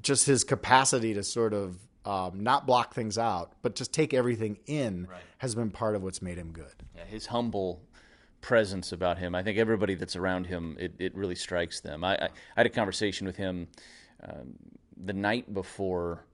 just 0.00 0.26
his 0.26 0.44
capacity 0.44 1.12
to 1.12 1.22
sort 1.22 1.52
of 1.52 1.76
um, 2.08 2.42
not 2.42 2.66
block 2.66 2.94
things 2.94 3.18
out, 3.18 3.52
but 3.60 3.74
just 3.74 3.92
take 3.92 4.14
everything 4.14 4.58
in 4.66 5.06
right. 5.10 5.20
has 5.36 5.54
been 5.54 5.70
part 5.70 5.94
of 5.94 6.02
what's 6.02 6.22
made 6.22 6.38
him 6.38 6.52
good. 6.52 6.72
Yeah, 6.96 7.04
his 7.04 7.26
humble 7.26 7.82
presence 8.40 8.92
about 8.92 9.18
him. 9.18 9.34
I 9.34 9.42
think 9.42 9.58
everybody 9.58 9.94
that's 9.94 10.16
around 10.16 10.46
him, 10.46 10.74
it, 10.80 10.94
it 10.98 11.14
really 11.14 11.34
strikes 11.34 11.80
them. 11.80 12.02
I, 12.04 12.14
I, 12.14 12.24
I 12.24 12.30
had 12.56 12.66
a 12.66 12.70
conversation 12.70 13.26
with 13.26 13.36
him 13.36 13.68
um, 14.22 14.54
the 14.96 15.12
night 15.12 15.52
before 15.52 16.24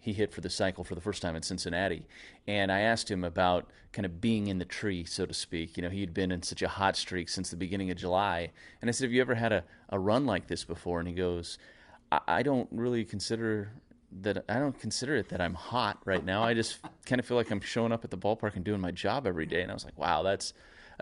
he 0.00 0.12
hit 0.12 0.34
for 0.34 0.42
the 0.42 0.50
cycle 0.50 0.84
for 0.84 0.94
the 0.94 1.00
first 1.00 1.22
time 1.22 1.34
in 1.34 1.42
Cincinnati. 1.42 2.06
And 2.46 2.70
I 2.70 2.80
asked 2.80 3.10
him 3.10 3.24
about 3.24 3.70
kind 3.92 4.04
of 4.04 4.20
being 4.20 4.48
in 4.48 4.58
the 4.58 4.66
tree, 4.66 5.04
so 5.04 5.24
to 5.24 5.32
speak. 5.32 5.78
You 5.78 5.82
know, 5.82 5.88
he 5.88 6.00
had 6.00 6.12
been 6.12 6.30
in 6.30 6.42
such 6.42 6.60
a 6.60 6.68
hot 6.68 6.94
streak 6.94 7.30
since 7.30 7.48
the 7.48 7.56
beginning 7.56 7.90
of 7.90 7.96
July. 7.96 8.50
And 8.82 8.90
I 8.90 8.92
said, 8.92 9.04
Have 9.04 9.12
you 9.12 9.22
ever 9.22 9.36
had 9.36 9.52
a, 9.52 9.64
a 9.88 9.98
run 9.98 10.26
like 10.26 10.48
this 10.48 10.64
before? 10.64 10.98
And 10.98 11.08
he 11.08 11.14
goes, 11.14 11.56
I, 12.10 12.20
I 12.26 12.42
don't 12.42 12.68
really 12.70 13.04
consider 13.04 13.70
that 14.20 14.44
I 14.48 14.58
don't 14.58 14.78
consider 14.78 15.16
it 15.16 15.28
that 15.30 15.40
I'm 15.40 15.54
hot 15.54 15.98
right 16.04 16.24
now. 16.24 16.42
I 16.42 16.54
just 16.54 16.78
kind 17.06 17.18
of 17.18 17.26
feel 17.26 17.36
like 17.36 17.50
I'm 17.50 17.60
showing 17.60 17.92
up 17.92 18.04
at 18.04 18.10
the 18.10 18.18
ballpark 18.18 18.56
and 18.56 18.64
doing 18.64 18.80
my 18.80 18.90
job 18.90 19.26
every 19.26 19.46
day. 19.46 19.62
And 19.62 19.70
I 19.70 19.74
was 19.74 19.84
like, 19.84 19.98
wow, 19.98 20.22
that's 20.22 20.52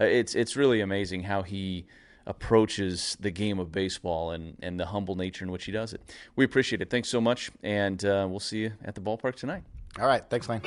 uh, 0.00 0.04
it's 0.04 0.34
it's 0.34 0.56
really 0.56 0.80
amazing 0.80 1.24
how 1.24 1.42
he 1.42 1.86
approaches 2.26 3.16
the 3.18 3.30
game 3.30 3.58
of 3.58 3.72
baseball 3.72 4.30
and, 4.30 4.56
and 4.62 4.78
the 4.78 4.86
humble 4.86 5.16
nature 5.16 5.44
in 5.44 5.50
which 5.50 5.64
he 5.64 5.72
does 5.72 5.92
it. 5.92 6.00
We 6.36 6.44
appreciate 6.44 6.80
it. 6.80 6.90
Thanks 6.90 7.08
so 7.08 7.20
much, 7.20 7.50
and 7.62 8.04
uh, 8.04 8.26
we'll 8.30 8.40
see 8.40 8.58
you 8.58 8.72
at 8.84 8.94
the 8.94 9.00
ballpark 9.00 9.34
tonight. 9.36 9.64
All 9.98 10.06
right. 10.06 10.22
Thanks, 10.30 10.48
Lane. 10.48 10.60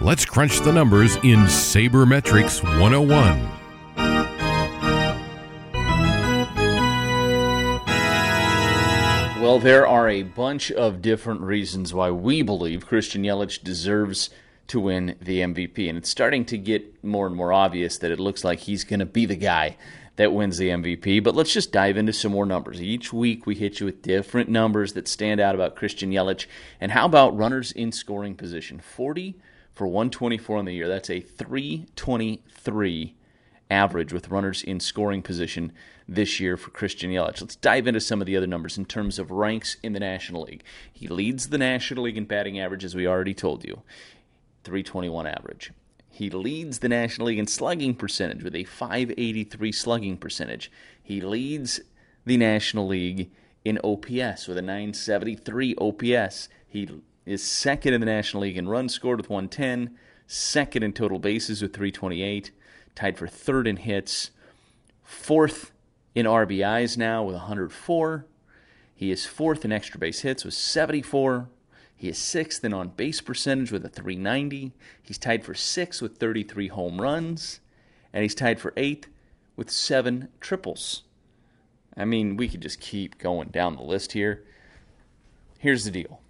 Let's 0.00 0.24
crunch 0.24 0.60
the 0.60 0.72
numbers 0.72 1.16
in 1.16 1.44
Sabermetrics 1.44 2.62
101. 2.80 3.61
Well, 9.52 9.60
there 9.60 9.86
are 9.86 10.08
a 10.08 10.22
bunch 10.22 10.72
of 10.72 11.02
different 11.02 11.42
reasons 11.42 11.92
why 11.92 12.10
we 12.10 12.40
believe 12.40 12.86
Christian 12.86 13.22
Yelich 13.22 13.62
deserves 13.62 14.30
to 14.68 14.80
win 14.80 15.14
the 15.20 15.40
MVP. 15.40 15.90
And 15.90 15.98
it's 15.98 16.08
starting 16.08 16.46
to 16.46 16.56
get 16.56 17.04
more 17.04 17.26
and 17.26 17.36
more 17.36 17.52
obvious 17.52 17.98
that 17.98 18.10
it 18.10 18.18
looks 18.18 18.44
like 18.44 18.60
he's 18.60 18.82
going 18.82 19.00
to 19.00 19.04
be 19.04 19.26
the 19.26 19.36
guy 19.36 19.76
that 20.16 20.32
wins 20.32 20.56
the 20.56 20.70
MVP. 20.70 21.22
But 21.22 21.34
let's 21.34 21.52
just 21.52 21.70
dive 21.70 21.98
into 21.98 22.14
some 22.14 22.32
more 22.32 22.46
numbers. 22.46 22.80
Each 22.80 23.12
week 23.12 23.44
we 23.44 23.54
hit 23.54 23.78
you 23.78 23.84
with 23.84 24.00
different 24.00 24.48
numbers 24.48 24.94
that 24.94 25.06
stand 25.06 25.38
out 25.38 25.54
about 25.54 25.76
Christian 25.76 26.12
Yelich. 26.12 26.46
And 26.80 26.92
how 26.92 27.04
about 27.04 27.36
runners 27.36 27.72
in 27.72 27.92
scoring 27.92 28.34
position? 28.34 28.80
40 28.80 29.34
for 29.74 29.86
124 29.86 30.56
on 30.56 30.64
the 30.64 30.72
year. 30.72 30.88
That's 30.88 31.10
a 31.10 31.20
323 31.20 33.14
average 33.72 34.12
with 34.12 34.28
runners 34.28 34.62
in 34.62 34.78
scoring 34.78 35.22
position 35.22 35.72
this 36.06 36.38
year 36.38 36.56
for 36.56 36.70
Christian 36.70 37.10
Yelich. 37.10 37.40
Let's 37.40 37.56
dive 37.56 37.86
into 37.86 38.00
some 38.00 38.20
of 38.20 38.26
the 38.26 38.36
other 38.36 38.46
numbers 38.46 38.76
in 38.76 38.84
terms 38.84 39.18
of 39.18 39.30
ranks 39.30 39.78
in 39.82 39.94
the 39.94 40.00
National 40.00 40.42
League. 40.42 40.62
He 40.92 41.08
leads 41.08 41.48
the 41.48 41.58
National 41.58 42.04
League 42.04 42.18
in 42.18 42.26
batting 42.26 42.60
average, 42.60 42.84
as 42.84 42.94
we 42.94 43.06
already 43.06 43.34
told 43.34 43.64
you, 43.64 43.82
321 44.64 45.26
average. 45.26 45.72
He 46.10 46.28
leads 46.28 46.80
the 46.80 46.90
National 46.90 47.28
League 47.28 47.38
in 47.38 47.46
slugging 47.46 47.94
percentage 47.94 48.42
with 48.44 48.54
a 48.54 48.64
583 48.64 49.72
slugging 49.72 50.18
percentage. 50.18 50.70
He 51.02 51.22
leads 51.22 51.80
the 52.26 52.36
National 52.36 52.86
League 52.86 53.30
in 53.64 53.78
OPS 53.82 54.46
with 54.46 54.58
a 54.58 54.62
973 54.62 55.76
OPS. 55.76 56.48
He 56.68 56.88
is 57.24 57.42
second 57.42 57.94
in 57.94 58.00
the 58.00 58.06
National 58.06 58.42
League 58.42 58.58
in 58.58 58.68
runs 58.68 58.92
scored 58.92 59.18
with 59.18 59.30
110, 59.30 59.96
second 60.26 60.82
in 60.82 60.92
total 60.92 61.18
bases 61.18 61.62
with 61.62 61.72
328, 61.72 62.50
tied 62.94 63.18
for 63.18 63.26
third 63.26 63.66
in 63.66 63.76
hits, 63.76 64.30
fourth 65.02 65.72
in 66.14 66.26
RBIs 66.26 66.96
now 66.96 67.22
with 67.22 67.34
104. 67.34 68.26
He 68.94 69.10
is 69.10 69.26
fourth 69.26 69.64
in 69.64 69.72
extra 69.72 69.98
base 69.98 70.20
hits 70.20 70.44
with 70.44 70.54
74. 70.54 71.48
He 71.96 72.08
is 72.08 72.18
sixth 72.18 72.64
in 72.64 72.72
on 72.72 72.88
base 72.88 73.20
percentage 73.20 73.72
with 73.72 73.84
a 73.84 73.88
390. 73.88 74.72
He's 75.02 75.18
tied 75.18 75.44
for 75.44 75.54
sixth 75.54 76.02
with 76.02 76.18
33 76.18 76.68
home 76.68 77.00
runs. 77.00 77.60
And 78.12 78.22
he's 78.22 78.34
tied 78.34 78.60
for 78.60 78.72
eighth 78.76 79.08
with 79.56 79.70
seven 79.70 80.28
triples. 80.40 81.02
I 81.96 82.04
mean, 82.04 82.36
we 82.36 82.48
could 82.48 82.62
just 82.62 82.80
keep 82.80 83.18
going 83.18 83.48
down 83.48 83.76
the 83.76 83.82
list 83.82 84.12
here. 84.12 84.44
Here's 85.58 85.84
the 85.84 85.90
deal 85.90 86.20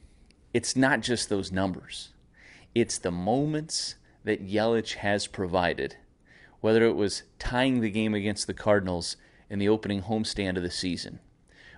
it's 0.52 0.76
not 0.76 1.00
just 1.00 1.28
those 1.28 1.50
numbers, 1.50 2.10
it's 2.74 2.98
the 2.98 3.10
moments 3.10 3.96
that 4.24 4.46
Yelich 4.46 4.94
has 4.94 5.26
provided. 5.26 5.96
Whether 6.62 6.86
it 6.86 6.96
was 6.96 7.24
tying 7.38 7.80
the 7.80 7.90
game 7.90 8.14
against 8.14 8.46
the 8.46 8.54
Cardinals 8.54 9.16
in 9.50 9.58
the 9.58 9.68
opening 9.68 10.04
homestand 10.04 10.56
of 10.56 10.62
the 10.62 10.70
season, 10.70 11.20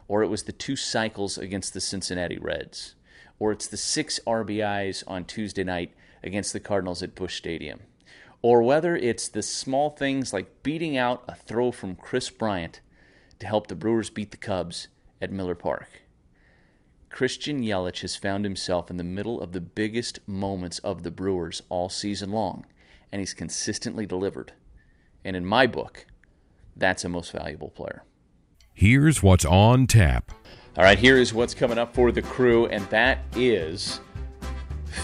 or 0.06 0.22
it 0.22 0.28
was 0.28 0.44
the 0.44 0.52
two 0.52 0.76
cycles 0.76 1.36
against 1.36 1.74
the 1.74 1.80
Cincinnati 1.80 2.38
Reds 2.38 2.94
or 3.38 3.52
it's 3.52 3.66
the 3.66 3.76
six 3.76 4.20
RBIs 4.26 5.04
on 5.06 5.24
Tuesday 5.24 5.64
night 5.64 5.92
against 6.22 6.52
the 6.52 6.60
Cardinals 6.60 7.02
at 7.02 7.14
Busch 7.14 7.36
Stadium, 7.36 7.80
or 8.42 8.62
whether 8.62 8.96
it's 8.96 9.28
the 9.28 9.42
small 9.42 9.90
things 9.90 10.32
like 10.32 10.62
beating 10.62 10.96
out 10.96 11.24
a 11.28 11.34
throw 11.34 11.70
from 11.70 11.96
Kris 11.96 12.30
Bryant 12.30 12.80
to 13.40 13.46
help 13.46 13.66
the 13.66 13.74
Brewers 13.74 14.10
beat 14.10 14.30
the 14.30 14.36
Cubs 14.36 14.88
at 15.20 15.32
Miller 15.32 15.54
Park. 15.54 15.88
Christian 17.10 17.62
Yelich 17.62 18.00
has 18.00 18.16
found 18.16 18.44
himself 18.44 18.90
in 18.90 18.96
the 18.96 19.04
middle 19.04 19.40
of 19.40 19.52
the 19.52 19.60
biggest 19.60 20.18
moments 20.26 20.78
of 20.80 21.02
the 21.02 21.10
Brewers 21.10 21.62
all 21.68 21.88
season 21.88 22.30
long, 22.30 22.66
and 23.12 23.20
he's 23.20 23.34
consistently 23.34 24.06
delivered. 24.06 24.52
And 25.24 25.36
in 25.36 25.44
my 25.46 25.66
book, 25.66 26.06
that's 26.76 27.04
a 27.04 27.08
most 27.08 27.32
valuable 27.32 27.70
player. 27.70 28.04
Here's 28.72 29.22
what's 29.22 29.44
on 29.44 29.86
tap. 29.86 30.32
All 30.76 30.84
right, 30.84 30.98
here 30.98 31.16
is 31.16 31.32
what's 31.32 31.54
coming 31.54 31.78
up 31.78 31.94
for 31.94 32.10
the 32.10 32.22
crew, 32.22 32.66
and 32.66 32.84
that 32.90 33.20
is 33.36 34.00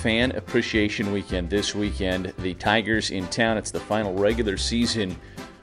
Fan 0.03 0.33
Appreciation 0.33 1.13
Weekend 1.13 1.49
this 1.49 1.75
weekend. 1.75 2.35
The 2.39 2.55
Tigers 2.55 3.11
in 3.11 3.27
town. 3.29 3.57
It's 3.57 3.71
the 3.71 3.81
final 3.81 4.15
regular 4.15 4.57
season 4.57 5.17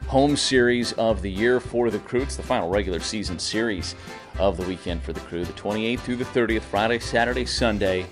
home 0.07 0.37
series 0.37 0.93
of 0.93 1.21
the 1.21 1.29
year 1.29 1.59
for 1.59 1.89
the 1.89 1.99
crew. 1.99 2.21
It's 2.21 2.37
the 2.37 2.43
final 2.43 2.69
regular 2.69 3.01
season 3.01 3.37
series 3.39 3.95
of 4.39 4.55
the 4.55 4.63
weekend 4.63 5.03
for 5.03 5.11
the 5.11 5.19
crew. 5.21 5.43
The 5.43 5.53
28th 5.53 5.99
through 5.99 6.15
the 6.15 6.25
30th, 6.25 6.61
Friday, 6.61 6.99
Saturday, 6.99 7.45
Sunday. 7.45 8.05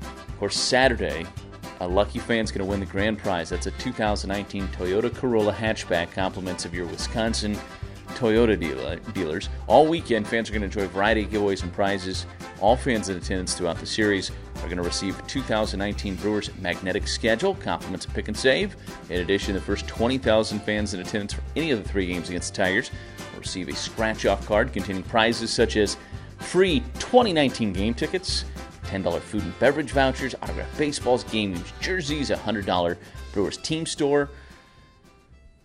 Of 0.00 0.38
course, 0.38 0.56
Saturday, 0.56 1.24
a 1.80 1.86
lucky 1.86 2.18
fan's 2.18 2.50
going 2.50 2.64
to 2.64 2.70
win 2.70 2.80
the 2.80 2.86
grand 2.86 3.18
prize. 3.18 3.50
That's 3.50 3.66
a 3.66 3.70
2019 3.72 4.68
Toyota 4.68 5.14
Corolla 5.14 5.52
hatchback, 5.52 6.12
compliments 6.12 6.64
of 6.64 6.74
your 6.74 6.86
Wisconsin 6.86 7.56
Toyota 8.16 8.58
dealer, 8.58 8.96
dealers. 9.12 9.50
All 9.66 9.86
weekend, 9.86 10.26
fans 10.26 10.48
are 10.48 10.52
going 10.52 10.62
to 10.62 10.66
enjoy 10.66 10.84
a 10.84 10.88
variety 10.88 11.24
of 11.24 11.30
giveaways 11.30 11.62
and 11.62 11.72
prizes. 11.72 12.26
All 12.60 12.76
fans 12.76 13.10
in 13.10 13.16
attendance 13.16 13.54
throughout 13.54 13.78
the 13.78 13.86
series 13.86 14.30
are 14.56 14.64
going 14.64 14.78
to 14.78 14.82
receive 14.82 15.24
2019 15.26 16.16
Brewers 16.16 16.50
magnetic 16.56 17.06
schedule, 17.06 17.54
compliments 17.56 18.06
of 18.06 18.14
pick 18.14 18.28
and 18.28 18.36
save. 18.36 18.74
In 19.10 19.20
addition, 19.20 19.54
the 19.54 19.60
first 19.60 19.86
20,000 19.86 20.60
fans 20.60 20.94
in 20.94 21.00
attendance 21.00 21.34
for 21.34 21.42
any 21.56 21.70
of 21.72 21.82
the 21.82 21.88
three 21.88 22.06
games 22.06 22.30
against 22.30 22.54
the 22.54 22.62
Tigers 22.62 22.90
will 23.32 23.40
receive 23.40 23.68
a 23.68 23.76
scratch 23.76 24.24
off 24.24 24.46
card 24.46 24.72
containing 24.72 25.02
prizes 25.02 25.52
such 25.52 25.76
as 25.76 25.98
free 26.38 26.80
2019 26.98 27.72
game 27.72 27.92
tickets, 27.92 28.44
$10 28.86 29.20
food 29.20 29.42
and 29.42 29.58
beverage 29.58 29.90
vouchers, 29.92 30.34
autographed 30.42 30.76
baseballs, 30.78 31.24
game 31.24 31.52
used 31.52 31.80
jerseys, 31.80 32.30
a 32.30 32.36
$100 32.36 32.96
Brewers 33.32 33.56
team 33.58 33.86
store, 33.86 34.30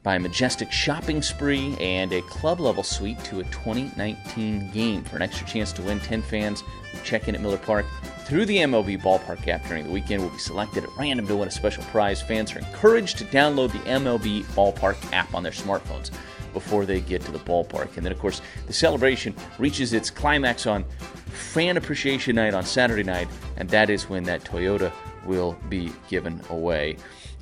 by 0.04 0.16
a 0.16 0.20
majestic 0.20 0.72
shopping 0.72 1.22
spree, 1.22 1.76
and 1.80 2.12
a 2.12 2.22
club 2.24 2.60
level 2.60 2.84
suite 2.84 3.24
to 3.24 3.40
a 3.40 3.44
2019 3.46 4.72
game. 4.72 5.04
For 5.04 5.16
an 5.16 5.22
extra 5.22 5.46
chance 5.48 5.72
to 5.74 5.82
win, 5.84 6.00
10 6.00 6.22
fans 6.24 6.62
who 6.92 7.00
check 7.04 7.28
in 7.28 7.36
at 7.36 7.42
Miller 7.42 7.58
Park 7.58 7.86
through 8.26 8.46
the 8.46 8.58
MLB 8.58 9.02
ballpark 9.02 9.48
app 9.48 9.66
during 9.68 9.86
the 9.86 9.92
weekend 9.92 10.24
will 10.24 10.30
be 10.30 10.38
selected 10.40 10.84
at 10.84 10.98
random 10.98 11.28
to 11.28 11.36
win 11.36 11.48
a 11.48 11.52
special 11.52 11.84
prize. 11.86 12.22
Fans 12.22 12.56
are 12.56 12.60
encouraged 12.60 13.18
to 13.20 13.26
download 13.26 13.72
the 13.72 13.90
MLB 13.90 14.44
ballpark 14.56 14.98
app 15.14 15.34
on 15.36 15.44
their 15.44 15.52
smartphones 15.52 16.12
before 16.54 16.86
they 16.86 17.02
get 17.02 17.22
to 17.24 17.32
the 17.32 17.40
ballpark. 17.40 17.96
And 17.98 18.06
then, 18.06 18.12
of 18.12 18.20
course, 18.20 18.42
the 18.68 18.74
celebration 18.74 19.36
reaches 19.60 19.94
its 19.94 20.10
climax 20.10 20.66
on 20.66 20.86
Fan 21.32 21.78
Appreciation 21.78 22.36
Night 22.36 22.54
on 22.54 22.66
Saturday 22.66 23.04
night, 23.04 23.28
and 23.58 23.70
that 23.70 23.90
is 23.90 24.10
when 24.10 24.24
that 24.24 24.44
Toyota 24.44 24.92
will 25.26 25.58
be 25.70 25.92
given 26.10 26.42
away. 26.50 26.98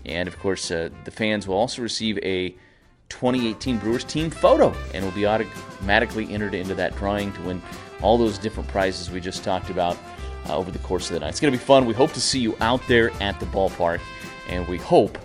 And 0.05 0.27
of 0.27 0.37
course, 0.39 0.71
uh, 0.71 0.89
the 1.03 1.11
fans 1.11 1.47
will 1.47 1.55
also 1.55 1.81
receive 1.81 2.17
a 2.19 2.49
2018 3.09 3.77
Brewers 3.77 4.03
team 4.03 4.29
photo 4.29 4.73
and 4.93 5.03
will 5.03 5.11
be 5.11 5.25
automatically 5.25 6.31
entered 6.33 6.53
into 6.53 6.75
that 6.75 6.95
drawing 6.95 7.33
to 7.33 7.41
win 7.41 7.61
all 8.01 8.17
those 8.17 8.37
different 8.37 8.69
prizes 8.69 9.09
we 9.09 9.19
just 9.19 9.43
talked 9.43 9.69
about 9.69 9.97
uh, 10.47 10.55
over 10.55 10.71
the 10.71 10.79
course 10.79 11.09
of 11.09 11.15
the 11.15 11.19
night. 11.19 11.29
It's 11.29 11.39
going 11.39 11.51
to 11.51 11.59
be 11.59 11.63
fun. 11.63 11.85
We 11.85 11.93
hope 11.93 12.13
to 12.13 12.21
see 12.21 12.39
you 12.39 12.55
out 12.61 12.81
there 12.87 13.11
at 13.21 13.39
the 13.39 13.45
ballpark, 13.47 13.99
and 14.47 14.67
we 14.67 14.77
hope, 14.77 15.17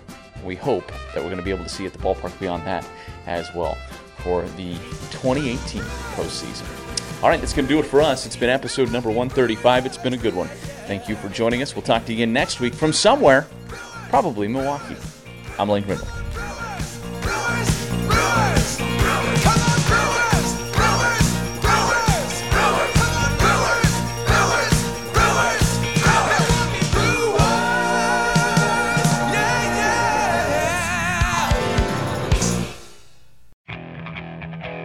we 0.43 0.55
hope 0.55 0.87
that 1.13 1.17
we're 1.17 1.29
going 1.29 1.37
to 1.37 1.43
be 1.43 1.51
able 1.51 1.63
to 1.63 1.69
see 1.69 1.83
you 1.83 1.87
at 1.87 1.93
the 1.93 1.99
ballpark 1.99 2.37
beyond 2.39 2.65
that 2.65 2.85
as 3.25 3.53
well 3.53 3.75
for 4.17 4.43
the 4.49 4.73
2018 5.11 5.81
postseason. 6.15 7.23
All 7.23 7.29
right, 7.29 7.39
that's 7.39 7.53
going 7.53 7.67
to 7.67 7.73
do 7.73 7.79
it 7.79 7.85
for 7.85 8.01
us. 8.01 8.25
It's 8.25 8.35
been 8.35 8.49
episode 8.49 8.91
number 8.91 9.09
135. 9.09 9.85
It's 9.85 9.97
been 9.97 10.13
a 10.13 10.17
good 10.17 10.35
one. 10.35 10.47
Thank 10.87 11.09
you 11.09 11.15
for 11.15 11.29
joining 11.29 11.61
us. 11.61 11.75
We'll 11.75 11.81
talk 11.81 12.05
to 12.05 12.11
you 12.11 12.17
again 12.17 12.33
next 12.33 12.59
week 12.59 12.73
from 12.73 12.93
somewhere, 12.93 13.47
probably 14.09 14.47
Milwaukee. 14.47 14.95
I'm 15.57 15.69
Lane 15.69 15.83
Grindle. 15.83 16.24